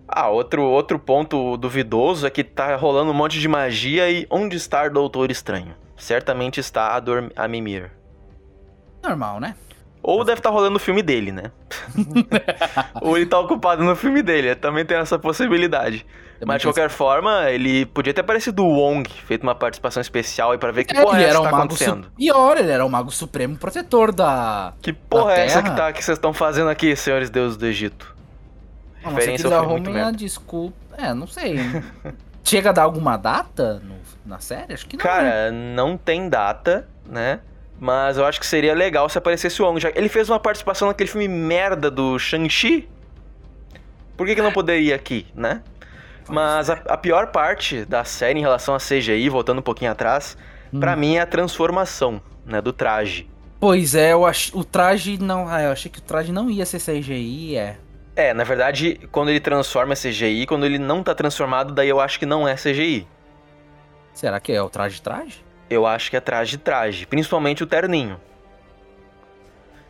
Ah, 0.07 0.29
outro, 0.29 0.63
outro 0.63 0.99
ponto 0.99 1.57
duvidoso 1.57 2.27
é 2.27 2.31
que 2.31 2.45
tá 2.45 2.77
rolando 2.77 3.11
um 3.11 3.15
monte 3.15 3.41
de 3.41 3.49
magia 3.49 4.11
e 4.11 4.27
onde 4.31 4.57
está 4.57 4.85
o 4.85 4.91
Doutor 4.91 5.31
Estranho? 5.31 5.75
Certamente 5.97 6.61
está 6.61 6.95
a, 6.95 7.01
Dor 7.01 7.33
a 7.35 7.49
Mimir. 7.49 7.91
Normal, 9.03 9.41
né? 9.41 9.57
Ou 10.07 10.23
deve 10.23 10.39
estar 10.39 10.51
rolando 10.51 10.77
o 10.77 10.79
filme 10.79 11.03
dele, 11.03 11.33
né? 11.33 11.45
Ou 13.01 13.17
ele 13.17 13.25
tá 13.25 13.39
ocupado 13.39 13.83
no 13.83 13.97
filme 13.97 14.23
dele, 14.23 14.55
também 14.55 14.85
tem 14.85 14.99
essa 14.99 15.19
possibilidade. 15.19 16.05
Mas 16.45 16.61
de 16.61 16.67
qualquer 16.67 16.91
forma, 16.91 17.49
ele 17.51 17.87
podia 17.87 18.13
ter 18.13 18.21
aparecido 18.21 18.65
o 18.67 18.69
Wong, 18.69 19.09
feito 19.09 19.43
uma 19.45 19.55
participação 19.55 20.01
especial 20.03 20.53
aí 20.53 20.59
pra 20.59 20.71
ver 20.73 20.85
que 20.85 20.95
É, 20.95 21.01
porra 21.01 21.21
é 21.23 21.25
essa 21.25 21.31
era 21.31 21.39
que 21.39 21.45
tá 21.45 21.51
mago 21.51 21.65
acontecendo. 21.65 22.05
su... 22.05 22.11
Pior, 22.11 22.59
ele 22.59 22.71
era 22.71 22.85
o 22.85 22.91
mago 22.91 23.11
supremo 23.11 23.57
protetor 23.57 24.13
da. 24.13 24.75
Que 24.83 24.93
porra 24.93 25.37
Da 25.37 25.39
é 25.41 25.47
essa 25.47 25.63
que, 25.63 25.71
tá, 25.75 25.91
que 25.93 26.05
vocês 26.05 26.19
estão 26.19 26.35
fazendo 26.35 26.69
aqui, 26.69 26.95
senhores 26.95 27.31
deuses 27.31 27.57
do 27.57 27.65
Egito? 27.65 28.15
Não, 29.03 29.11
mas 29.13 29.15
Referência 29.25 29.47
ao 29.47 29.53
filme 29.63 29.73
muito 29.73 29.87
arrumem 29.89 30.03
a 30.03 30.11
desculpa. 30.11 30.77
É, 30.99 31.15
não 31.15 31.27
sei. 31.27 31.57
Chega 32.45 32.71
a 32.71 32.73
dar 32.75 32.83
alguma 32.83 33.17
data 33.17 33.81
no- 33.83 33.95
na 34.27 34.39
série? 34.39 34.75
Acho 34.75 34.87
que 34.87 34.99
não. 34.99 35.05
né? 35.05 35.11
Cara, 35.11 35.51
não 35.51 35.97
tem 35.97 36.29
data, 36.29 36.87
né? 37.07 37.41
Mas 37.79 38.17
eu 38.17 38.25
acho 38.25 38.41
que 38.41 38.47
seria 38.47 38.75
legal 38.75 39.09
se 39.09 39.19
aparecesse 39.19 39.61
o 39.61 39.67
Wong. 39.67 39.81
Já... 39.81 39.91
Ele 39.95 40.09
fez 40.09 40.31
uma 40.31 40.41
participação 40.41 40.89
naquele 40.89 41.11
filme 41.11 41.29
merda 41.29 41.91
do 41.91 42.19
Shang-Chi. 42.19 42.89
Por 44.17 44.27
que, 44.27 44.35
que 44.35 44.43
não 44.43 44.53
poderia 44.53 44.95
aqui, 44.95 45.27
né? 45.35 45.63
Mas 46.29 46.71
a, 46.71 46.75
a 46.89 46.97
pior 46.97 47.27
parte 47.29 47.85
da 47.85 48.05
série 48.05 48.39
em 48.39 48.43
relação 48.43 48.75
a 48.75 48.79
CGI, 48.79 49.29
voltando 49.29 49.59
um 49.59 49.63
pouquinho 49.63 49.91
atrás, 49.91 50.37
Hum. 50.75 50.81
pra 50.81 50.97
mim 50.97 51.15
é 51.15 51.21
a 51.21 51.27
transformação, 51.27 52.21
né, 52.45 52.61
do 52.61 52.73
traje. 52.73 53.29
Pois 53.61 53.95
é, 53.95 54.13
eu 54.13 54.27
ach... 54.27 54.51
o 54.53 54.65
traje 54.65 55.17
não. 55.19 55.49
Ah, 55.49 55.63
eu 55.63 55.71
achei 55.71 55.91
que 55.91 56.01
o 56.01 56.03
traje 56.03 56.33
não 56.33 56.51
ia 56.51 56.67
ser 56.67 56.81
CGI, 56.81 57.57
é. 57.57 57.79
É, 58.17 58.35
na 58.35 58.45
verdade, 58.45 59.01
quando 59.13 59.29
ele 59.31 59.41
transforma 59.41 59.95
CGI, 59.95 60.47
quando 60.47 60.67
ele 60.67 60.79
não 60.79 61.03
tá 61.03 61.15
transformado, 61.15 61.73
daí 61.73 61.89
eu 61.89 62.01
acho 62.01 62.19
que 62.19 62.27
não 62.27 62.47
é 62.47 62.55
CGI. 62.55 63.07
Será 64.13 64.39
que 64.41 64.53
é 64.53 64.61
o 64.61 64.69
traje 64.69 65.01
traje? 65.01 65.45
Eu 65.71 65.87
acho 65.87 66.11
que 66.11 66.17
é 66.17 66.21
traje 66.21 66.53
de 66.53 66.59
traje, 66.59 67.07
principalmente 67.07 67.63
o 67.63 67.67
terninho. 67.67 68.21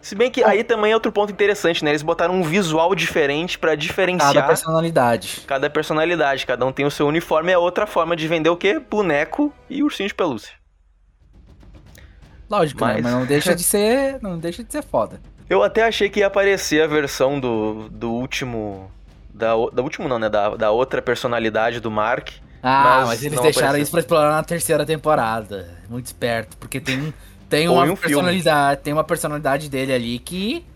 Se 0.01 0.15
bem 0.15 0.31
que 0.31 0.45
aí 0.45 0.63
também 0.63 0.93
é 0.93 0.95
outro 0.95 1.11
ponto 1.11 1.33
interessante, 1.33 1.83
né? 1.83 1.91
Eles 1.91 2.03
botaram 2.03 2.35
um 2.35 2.43
visual 2.43 2.95
diferente 2.95 3.59
pra 3.59 3.75
diferenciar 3.75 4.35
Cada 4.35 4.47
personalidade. 4.49 5.41
cada 5.47 5.71
personalidade. 5.71 6.45
Cada 6.47 6.67
um 6.67 6.73
tem 6.73 6.85
o 6.85 6.91
seu 6.91 7.07
uniforme, 7.07 7.51
é 7.51 7.57
outra 7.57 7.87
forma 7.87 8.15
de 8.15 8.29
vender 8.29 8.51
o 8.51 8.57
quê? 8.57 8.79
Boneco 8.79 9.51
e 9.69 9.83
ursinho 9.83 10.07
de 10.09 10.15
pelúcia. 10.15 10.53
Lógico, 12.51 12.85
né? 12.85 12.95
Mas- 12.95 13.03
Mas 13.03 13.13
não 13.15 13.25
deixa 13.27 13.55
de 13.57 13.63
ser. 13.63 14.19
Não 14.23 14.39
deixa 14.39 14.63
de 14.63 14.71
ser 14.71 14.83
foda. 14.83 15.21
Eu 15.49 15.63
até 15.63 15.83
achei 15.85 16.09
que 16.09 16.21
ia 16.21 16.27
aparecer 16.27 16.83
a 16.83 16.87
versão 16.87 17.41
do, 17.41 17.89
do 17.91 18.11
último. 18.13 18.91
Da, 19.33 19.53
da 19.73 19.83
último 19.83 20.07
não, 20.07 20.19
né? 20.19 20.29
Da, 20.29 20.51
da 20.51 20.71
outra 20.71 21.01
personalidade 21.03 21.81
do 21.81 21.91
Mark. 21.91 22.29
Ah, 22.67 23.05
Mas 23.07 23.07
mas, 23.07 23.23
eles 23.23 23.41
deixaram 23.41 23.79
apareceu. 23.79 23.81
isso 23.81 23.91
pra 23.91 24.01
explorar 24.01 24.31
na 24.33 24.43
terceira 24.43 24.87
temporada. 24.87 25.83
Muito 25.89 26.07
esperto, 26.07 26.57
porque 26.59 26.81
tem, 26.81 27.15
tem 27.49 27.69
uma 27.69 27.85
um 27.87 27.97
filme. 27.97 27.97
personalidade, 27.97 28.83
tem 28.83 28.93
uma 28.93 29.05
personalidade 29.05 29.69
dele 29.69 29.93
ali 29.93 30.19
que 30.19 30.67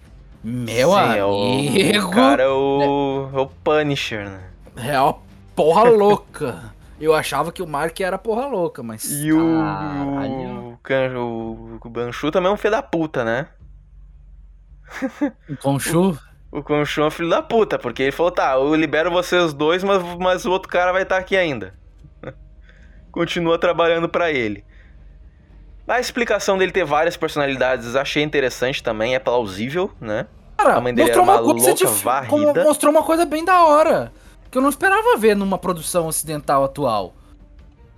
meu 0.42 0.94
Sim, 0.94 1.14
é 1.14 1.22
amigo, 1.22 1.24
o, 1.24 2.00
o 2.00 2.02
cara 2.06 2.42
é 2.44 2.48
o, 2.48 3.30
é 3.34 3.38
o 3.40 3.46
Punisher, 3.46 4.28
né? 4.30 4.54
é 4.76 5.00
uma 5.00 5.22
porra 5.54 5.84
louca. 5.84 6.74
Eu 6.98 7.14
achava 7.14 7.52
que 7.52 7.62
o 7.62 7.66
Mark 7.66 8.00
era 8.00 8.18
porra 8.18 8.46
louca, 8.46 8.82
mas 8.82 9.22
E 9.22 9.32
o, 9.32 9.38
caralho. 9.74 10.72
o, 10.76 10.78
o, 11.16 11.80
o 11.84 11.90
Banshu 11.90 12.30
também 12.30 12.50
é 12.50 12.54
um 12.54 12.56
filho 12.56 12.72
da 12.72 12.82
puta, 12.82 13.24
né? 13.24 13.48
O 15.48 15.56
Khonshu, 15.56 16.16
O 16.50 16.62
Khonshu 16.62 17.00
é 17.02 17.06
um 17.06 17.10
filho 17.10 17.28
da 17.30 17.42
puta, 17.42 17.78
porque 17.78 18.02
ele 18.02 18.12
falou, 18.12 18.30
tá, 18.32 18.52
eu 18.54 18.74
libero 18.74 19.10
vocês 19.10 19.52
dois, 19.54 19.82
mas, 19.84 20.02
mas 20.18 20.44
o 20.46 20.50
outro 20.50 20.68
cara 20.70 20.92
vai 20.92 21.02
estar 21.02 21.16
aqui 21.18 21.36
ainda. 21.36 21.77
Continua 23.18 23.58
trabalhando 23.58 24.08
pra 24.08 24.30
ele. 24.30 24.64
A 25.88 25.98
explicação 25.98 26.56
dele 26.56 26.70
ter 26.70 26.84
várias 26.84 27.16
personalidades 27.16 27.96
achei 27.96 28.22
interessante 28.22 28.80
também, 28.80 29.16
é 29.16 29.18
plausível, 29.18 29.90
né? 30.00 30.26
cara, 30.56 30.74
a 30.76 30.80
mãe 30.80 30.94
dele 30.94 31.06
mostrou 31.08 31.24
uma 31.24 31.40
uma 31.40 31.52
coisa 31.52 31.74
de 31.74 31.84
louca 31.84 31.98
como- 32.28 32.44
varrida. 32.44 32.62
mostrou 32.64 32.92
uma 32.92 33.02
coisa 33.02 33.24
bem 33.24 33.44
da 33.44 33.64
hora, 33.64 34.12
que 34.48 34.56
eu 34.56 34.62
não 34.62 34.68
esperava 34.68 35.16
ver 35.16 35.34
numa 35.34 35.58
produção 35.58 36.06
ocidental 36.06 36.62
atual. 36.62 37.12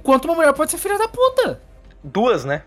Quanto 0.03 0.25
uma 0.25 0.35
mulher 0.37 0.55
pode 0.55 0.71
ser 0.71 0.79
filha 0.79 0.97
da 0.99 1.07
puta. 1.09 1.61
Duas, 2.03 2.47
né? 2.47 2.63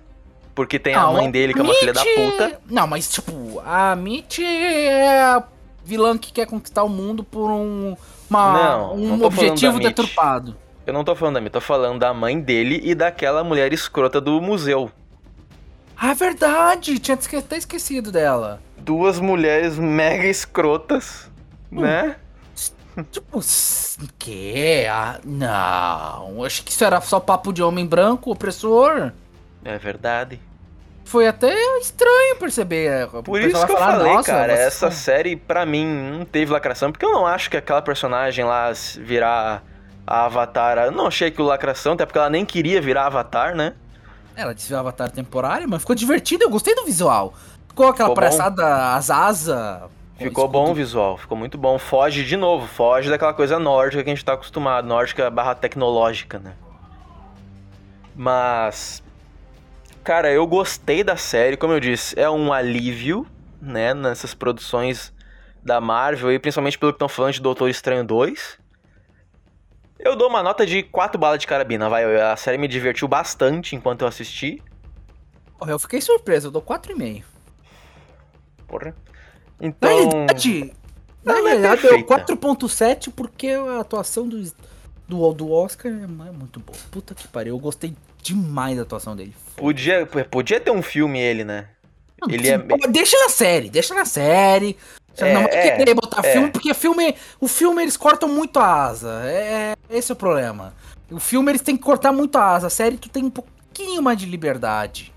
Porque 0.54 0.78
tem 0.78 0.94
a 0.94 1.02
Ah, 1.02 1.12
mãe 1.12 1.32
dele 1.32 1.54
que 1.56 1.60
é 1.60 1.64
uma 1.64 1.74
filha 1.74 1.92
da 1.94 2.04
Mitch- 2.06 2.16
puta. 2.32 2.60
Não, 2.70 2.86
mas 2.86 3.10
tipo, 3.12 3.60
a 3.66 3.96
Mitch 3.96 4.38
é 4.44 5.22
a 5.24 5.44
vilã 5.84 6.20
que 6.20 6.32
quer 6.32 6.46
conquistar 6.46 6.84
o 6.84 6.90
mundo 6.90 7.24
por 7.24 7.50
um, 7.50 7.96
uma- 8.30 8.54
Não, 8.54 8.94
um 8.94 9.18
não 9.18 9.26
objetivo 9.26 9.78
Mitch. 9.78 9.88
deturpado. 9.88 10.56
Eu 10.86 10.94
não 10.94 11.04
tô 11.04 11.16
falando 11.16 11.36
da 11.36 11.42
mim, 11.42 11.50
tô 11.50 11.62
falando 11.62 12.00
da 12.00 12.14
mãe 12.14 12.40
dele 12.40 12.82
e 12.84 12.94
daquela 12.94 13.44
mulher 13.44 13.72
escrota 13.72 14.20
do 14.20 14.42
museu. 14.42 14.92
Ah, 15.96 16.12
é 16.12 16.14
verdade! 16.16 17.00
Tinha 17.00 17.18
até 17.38 17.58
esquecido 17.58 18.12
dela. 18.12 18.62
Duas 18.78 19.20
mulheres 19.20 19.78
mega 19.78 20.26
escrotas, 20.28 21.30
Hum. 21.72 21.82
né? 21.82 22.18
Tipo, 23.12 23.40
que? 24.20 24.86
Ah, 24.88 25.20
não, 25.24 26.44
acho 26.44 26.64
que 26.64 26.72
isso 26.72 26.84
era 26.84 27.00
só 27.02 27.20
papo 27.20 27.52
de 27.52 27.64
homem 27.64 27.86
branco, 27.88 28.30
opressor. 28.32 29.12
É 29.66 29.78
verdade. 29.80 30.40
Foi 31.06 31.28
até 31.28 31.54
estranho 31.80 32.36
perceber. 32.38 32.86
é, 32.88 33.08
Por 33.08 33.42
isso 33.42 33.66
que 33.66 33.72
eu 33.72 33.78
falar, 33.78 33.98
falei, 33.98 34.14
"Nossa, 34.14 34.32
cara, 34.32 34.54
essa 34.54 34.92
série 34.92 35.36
pra 35.36 35.66
mim 35.66 35.86
não 35.86 36.24
teve 36.26 36.52
lacração, 36.52 36.92
porque 36.92 37.06
eu 37.06 37.12
não 37.12 37.26
acho 37.26 37.50
que 37.50 37.58
aquela 37.58 37.82
personagem 37.82 38.46
lá 38.46 38.72
virar 39.00 39.64
a 40.06 40.26
Avatar, 40.26 40.78
eu 40.80 40.92
não 40.92 41.08
achei 41.08 41.30
aquilo 41.30 41.48
lacração, 41.48 41.94
até 41.94 42.06
porque 42.06 42.20
ela 42.20 42.30
nem 42.30 42.46
queria 42.46 42.82
virar 42.82 43.08
Avatar, 43.08 43.56
né? 43.56 43.74
Ela 44.36 44.56
o 44.72 44.76
avatar 44.76 45.12
temporário, 45.12 45.70
mas 45.70 45.82
ficou 45.82 45.96
divertido, 45.96 46.44
eu 46.44 46.50
gostei 46.50 46.74
do 46.74 46.84
visual. 46.84 47.34
Ficou 47.68 47.88
aquela 47.88 48.10
Ficou 48.10 48.16
palhaçada, 48.16 48.96
as 48.96 49.10
asas. 49.10 49.84
Ficou 50.18 50.48
bom 50.48 50.72
o 50.72 50.74
visual, 50.74 51.18
ficou 51.18 51.38
muito 51.38 51.58
bom. 51.58 51.78
Foge 51.78 52.24
de 52.24 52.38
novo, 52.38 52.66
foge 52.68 53.10
daquela 53.10 53.34
coisa 53.34 53.60
nórdica 53.60 54.04
que 54.04 54.10
a 54.10 54.14
gente 54.14 54.26
tá 54.26 54.34
acostumado, 54.34 54.88
nórdica 54.88 55.30
barra 55.30 55.56
tecnológica, 55.56 56.40
né? 56.40 56.54
Mas. 58.16 59.04
Cara, 60.04 60.32
eu 60.32 60.46
gostei 60.46 61.04
da 61.04 61.16
série, 61.16 61.56
como 61.56 61.74
eu 61.74 61.80
disse, 61.80 62.20
é 62.20 62.30
um 62.30 62.52
alívio, 62.52 63.26
né, 63.62 63.94
nessas 63.94 64.34
produções 64.34 65.14
da 65.64 65.80
Marvel, 65.80 66.32
e 66.32 66.40
principalmente 66.40 66.78
pelo 66.78 66.92
que 66.92 66.98
estão 66.98 67.08
falando 67.08 67.34
de 67.34 67.42
Doutor 67.42 67.70
Estranho 67.70 68.04
2. 68.04 68.60
Eu 70.00 70.16
dou 70.16 70.28
uma 70.28 70.44
nota 70.44 70.66
de 70.66 70.84
4 70.84 71.18
balas 71.20 71.40
de 71.40 71.48
carabina, 71.48 71.90
vai. 71.90 72.20
A 72.22 72.36
série 72.36 72.58
me 72.58 72.68
divertiu 72.68 73.08
bastante 73.08 73.76
enquanto 73.76 74.02
eu 74.02 74.08
assisti. 74.08 74.62
Eu 75.66 75.80
fiquei 75.80 76.02
surpreso, 76.02 76.48
eu 76.48 76.52
dou 76.52 76.62
4,5. 76.62 77.24
Porra. 78.68 78.96
Na 79.60 79.68
Então. 79.68 79.90
realidade, 79.90 80.74
na 81.24 81.34
Ela 81.38 81.40
é 81.40 81.52
realidade 81.52 81.82
deu 81.82 82.06
perfeita. 82.06 82.34
4.7 82.36 83.12
porque 83.16 83.48
a 83.50 83.80
atuação 83.80 84.28
do, 84.28 84.44
do, 85.08 85.34
do 85.34 85.52
Oscar 85.52 85.92
é 85.92 86.08
muito 86.08 86.60
boa. 86.60 86.78
Puta 86.92 87.16
que 87.16 87.28
pariu, 87.28 87.56
eu 87.56 87.60
gostei 87.60 87.96
demais 88.22 88.76
da 88.76 88.84
atuação 88.84 89.16
dele. 89.16 89.34
Podia, 89.56 90.06
podia 90.06 90.60
ter 90.60 90.72
um 90.72 90.82
filme 90.82 91.20
ele, 91.20 91.44
né? 91.46 91.70
Ele 92.30 92.50
é. 92.50 92.58
Deixa 92.90 93.18
na 93.20 93.30
série, 93.30 93.70
deixa 93.70 93.94
na 93.94 94.06
série. 94.06 94.78
Você 95.14 95.26
É, 95.26 95.34
não 95.34 95.44
vai 95.44 95.54
é, 95.54 95.78
querer 95.78 95.94
botar 95.94 96.26
é. 96.26 96.32
filme, 96.32 96.50
porque 96.50 96.74
filme, 96.74 97.16
o 97.40 97.48
filme 97.48 97.82
eles 97.82 97.96
cortam 97.96 98.28
muito 98.28 98.60
a 98.60 98.86
asa. 98.86 99.22
É, 99.26 99.76
esse 99.90 100.12
é 100.12 100.14
o 100.14 100.16
problema. 100.16 100.74
O 101.12 101.20
filme 101.20 101.52
eles 101.52 101.62
têm 101.62 101.78
que 101.78 101.84
cortar 101.84 102.12
muito 102.12 102.38
a 102.38 102.46
asa. 102.46 102.68
A 102.68 102.70
série 102.70 102.98
tu 102.98 103.10
tem 103.10 103.24
um 103.24 103.30
pouquinho 103.30 104.02
mais 104.02 104.18
de 104.18 104.26
liberdade. 104.26 105.14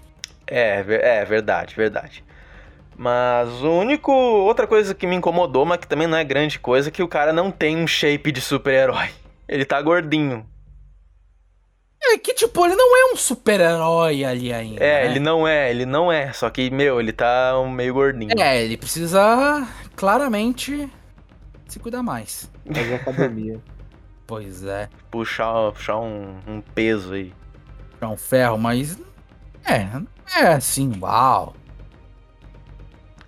É, 0.46 0.84
é 1.20 1.24
verdade, 1.24 1.74
verdade. 1.74 2.24
Mas 2.96 3.48
o 3.62 3.70
único. 3.70 4.12
Outra 4.12 4.66
coisa 4.66 4.94
que 4.94 5.06
me 5.06 5.16
incomodou, 5.16 5.64
mas 5.64 5.78
que 5.78 5.86
também 5.86 6.06
não 6.06 6.16
é 6.16 6.24
grande 6.24 6.58
coisa, 6.58 6.88
é 6.88 6.92
que 6.92 7.02
o 7.02 7.08
cara 7.08 7.32
não 7.32 7.50
tem 7.50 7.76
um 7.76 7.86
shape 7.86 8.32
de 8.32 8.40
super-herói. 8.40 9.08
Ele 9.48 9.64
tá 9.64 9.80
gordinho. 9.80 10.46
É 12.08 12.18
que, 12.18 12.34
tipo, 12.34 12.64
ele 12.64 12.76
não 12.76 12.96
é 12.96 13.12
um 13.12 13.16
super-herói 13.16 14.24
ali 14.24 14.52
ainda. 14.52 14.82
É, 14.82 15.04
né? 15.04 15.10
ele 15.10 15.20
não 15.20 15.46
é, 15.46 15.70
ele 15.70 15.84
não 15.84 16.10
é. 16.12 16.32
Só 16.32 16.48
que, 16.50 16.70
meu, 16.70 17.00
ele 17.00 17.12
tá 17.12 17.58
um 17.58 17.70
meio 17.70 17.94
gordinho. 17.94 18.30
É, 18.38 18.62
ele 18.62 18.76
precisa 18.76 19.66
claramente 19.94 20.88
se 21.66 21.78
cuidar 21.78 22.02
mais. 22.02 22.50
Fazer 22.66 22.94
academia. 22.94 23.60
Pois 24.26 24.64
é. 24.64 24.88
Puxar, 25.08 25.70
puxar 25.70 26.00
um, 26.00 26.36
um 26.48 26.60
peso 26.60 27.14
aí. 27.14 27.32
É 28.00 28.06
um 28.08 28.16
ferro, 28.16 28.58
mas. 28.58 28.98
É, 29.64 29.88
é 30.36 30.48
assim, 30.48 30.92
uau. 31.00 31.54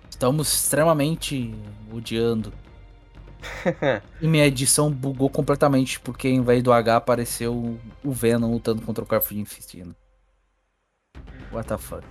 Estamos 0.09 0.51
extremamente 0.51 1.55
odiando. 1.89 2.51
e 4.21 4.27
minha 4.27 4.45
edição 4.45 4.91
bugou 4.91 5.29
completamente, 5.29 5.99
porque 5.99 6.27
ao 6.27 6.33
invés 6.33 6.61
do 6.61 6.71
H 6.73 6.97
apareceu 6.97 7.77
o 8.03 8.11
Venom 8.11 8.51
lutando 8.51 8.81
contra 8.81 9.03
o 9.03 9.07
Carnificina. 9.07 9.95
What 11.51 11.67
the 11.67 11.77
fuck? 11.77 12.05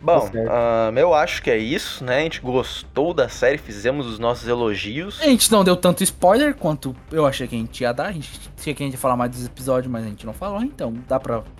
Bom, 0.00 0.28
Tá 0.28 0.88
ahn, 0.88 0.98
eu 0.98 1.14
acho 1.14 1.40
que 1.42 1.50
é 1.50 1.56
isso, 1.56 2.04
né? 2.04 2.18
A 2.18 2.22
gente 2.22 2.40
gostou 2.40 3.14
da 3.14 3.28
série, 3.28 3.56
fizemos 3.56 4.04
os 4.06 4.18
nossos 4.18 4.48
elogios. 4.48 5.20
A 5.20 5.26
gente 5.26 5.50
não 5.52 5.62
deu 5.62 5.76
tanto 5.76 6.02
spoiler 6.02 6.56
quanto 6.56 6.94
eu 7.12 7.24
achei 7.24 7.46
que 7.46 7.54
a 7.54 7.58
gente 7.58 7.80
ia 7.82 7.92
dar. 7.92 8.06
A 8.06 8.12
gente 8.12 8.50
tinha 8.56 8.74
que 8.74 8.82
a 8.82 8.86
gente 8.86 8.94
ia 8.94 8.98
falar 8.98 9.16
mais 9.16 9.30
dos 9.30 9.46
episódios, 9.46 9.90
mas 9.92 10.04
a 10.04 10.08
gente 10.08 10.26
não 10.26 10.32
falou, 10.32 10.60
então 10.60 10.92
dá 11.06 11.20
pra 11.20 11.42
pra 11.42 11.50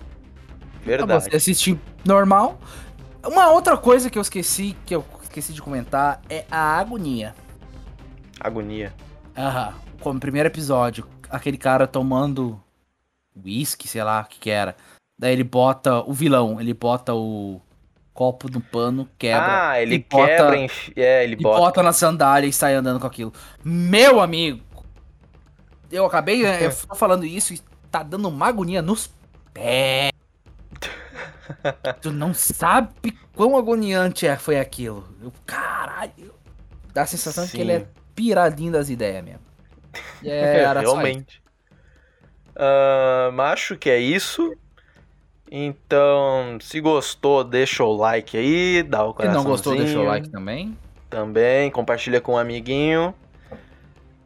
Verdade. 0.83 1.23
você 1.23 1.35
assistir 1.37 1.79
normal. 2.03 2.59
Uma 3.25 3.49
outra 3.51 3.77
coisa 3.77 4.09
que 4.09 4.17
eu 4.17 4.21
esqueci, 4.21 4.75
que 4.85 4.93
eu 4.93 5.05
esqueci 5.21 5.53
de 5.53 5.61
comentar, 5.61 6.21
é 6.29 6.43
a 6.51 6.77
agonia. 6.77 7.33
Agonia. 8.43 8.93
Aham. 9.37 9.73
Como 10.01 10.19
primeiro 10.19 10.47
episódio, 10.47 11.07
aquele 11.29 11.57
cara 11.57 11.87
tomando 11.87 12.61
whisky, 13.43 13.87
sei 13.87 14.03
lá 14.03 14.21
o 14.21 14.25
que 14.25 14.37
que 14.39 14.49
era. 14.49 14.75
Daí 15.17 15.31
ele 15.33 15.43
bota 15.43 15.99
o 16.01 16.11
vilão, 16.13 16.59
ele 16.59 16.73
bota 16.73 17.13
o 17.13 17.61
copo 18.13 18.49
no 18.51 18.59
pano, 18.61 19.07
quebra. 19.17 19.69
ah, 19.71 19.81
ele 19.81 19.95
e 19.95 19.99
bota- 19.99 20.27
quebra, 20.27 20.57
enfi- 20.57 20.93
é, 20.95 21.23
ele 21.23 21.35
bota. 21.37 21.57
bota 21.59 21.83
na 21.83 21.93
sandália 21.93 22.47
e 22.47 22.53
sai 22.53 22.75
andando 22.75 22.99
com 22.99 23.07
aquilo. 23.07 23.33
Meu 23.63 24.19
amigo! 24.19 24.61
Eu 25.91 26.05
acabei, 26.05 26.41
eu 26.65 26.71
falando 26.71 27.25
isso 27.25 27.53
e 27.53 27.61
tá 27.89 28.03
dando 28.03 28.27
uma 28.27 28.47
agonia 28.47 28.81
nos 28.81 29.09
pés. 29.53 30.11
tu 32.01 32.11
não 32.11 32.33
sabe 32.33 33.17
quão 33.35 33.55
agoniante 33.57 34.27
é, 34.27 34.35
foi 34.37 34.59
aquilo. 34.59 35.07
Eu, 35.21 35.31
caralho. 35.45 36.33
Dá 36.93 37.03
a 37.03 37.07
sensação 37.07 37.45
de 37.45 37.51
que 37.51 37.61
ele 37.61 37.71
é 37.71 37.79
Sim. 37.79 37.85
Piradinho 38.15 38.71
das 38.71 38.89
ideias 38.89 39.23
mesmo. 39.23 39.41
É. 40.25 40.65
Realmente. 40.79 41.43
Ahn, 42.55 43.39
acho 43.41 43.77
que 43.77 43.89
é 43.89 43.99
isso. 43.99 44.55
Então, 45.51 46.57
se 46.61 46.79
gostou, 46.81 47.43
deixa 47.43 47.83
o 47.83 47.93
like 47.95 48.35
aí, 48.35 48.81
dá 48.81 49.03
o 49.03 49.09
Se 49.09 49.15
coraçãozinho. 49.17 49.43
não 49.43 49.51
gostou, 49.51 49.75
deixa 49.75 49.99
o 49.99 50.03
like 50.03 50.29
também. 50.29 50.77
Também, 51.09 51.69
compartilha 51.69 52.19
com 52.19 52.33
um 52.33 52.37
amiguinho. 52.37 53.13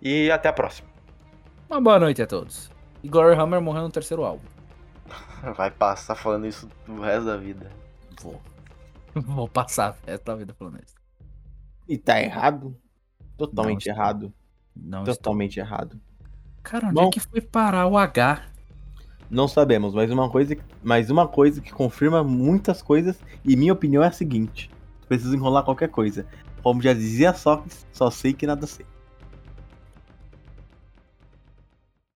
E 0.01 0.31
até 0.31 0.47
a 0.47 0.53
próxima. 0.53 0.87
Uma 1.69 1.81
boa 1.81 1.99
noite 1.99 2.21
a 2.21 2.27
todos. 2.27 2.71
E 3.03 3.09
Glory 3.09 3.35
Hammer 3.35 3.59
morreu 3.59 3.83
no 3.83 3.89
terceiro 3.91 4.23
álbum. 4.23 4.45
Vai 5.55 5.69
passar 5.69 6.15
falando 6.15 6.47
isso 6.47 6.69
o 6.87 7.01
resto 7.01 7.25
da 7.25 7.35
vida. 7.35 7.69
Vou. 8.21 8.41
Vou 9.13 9.49
passar 9.49 9.97
o 10.03 10.09
resto 10.09 10.23
da 10.23 10.35
vida 10.35 10.53
falando 10.53 10.79
isso. 10.81 10.95
E 11.87 11.97
tá 11.97 12.21
errado? 12.21 12.75
Totalmente 13.37 13.87
Não, 13.87 13.95
errado. 13.95 14.33
Não 14.75 14.99
estou. 14.99 15.15
Totalmente 15.15 15.59
errado. 15.59 15.99
Cara, 16.63 16.87
onde 16.87 16.95
Bom. 16.95 17.07
é 17.07 17.11
que 17.11 17.19
foi 17.19 17.41
parar 17.41 17.87
o 17.87 17.97
H? 17.97 18.43
Não 19.29 19.47
sabemos, 19.47 19.93
mas 19.93 20.09
uma 20.09 20.29
coisa, 20.29 20.57
mas 20.81 21.09
uma 21.09 21.27
coisa 21.27 21.61
que 21.61 21.71
confirma 21.71 22.23
muitas 22.23 22.81
coisas, 22.81 23.19
e 23.43 23.55
minha 23.55 23.73
opinião 23.73 24.03
é 24.03 24.07
a 24.07 24.11
seguinte: 24.11 24.69
preciso 25.07 25.35
enrolar 25.35 25.63
qualquer 25.63 25.89
coisa. 25.89 26.25
Como 26.63 26.81
já 26.81 26.93
dizia 26.93 27.33
Sócrates, 27.33 27.85
só 27.91 28.09
sei 28.09 28.33
que 28.33 28.47
nada 28.47 28.65
sei. 28.65 28.85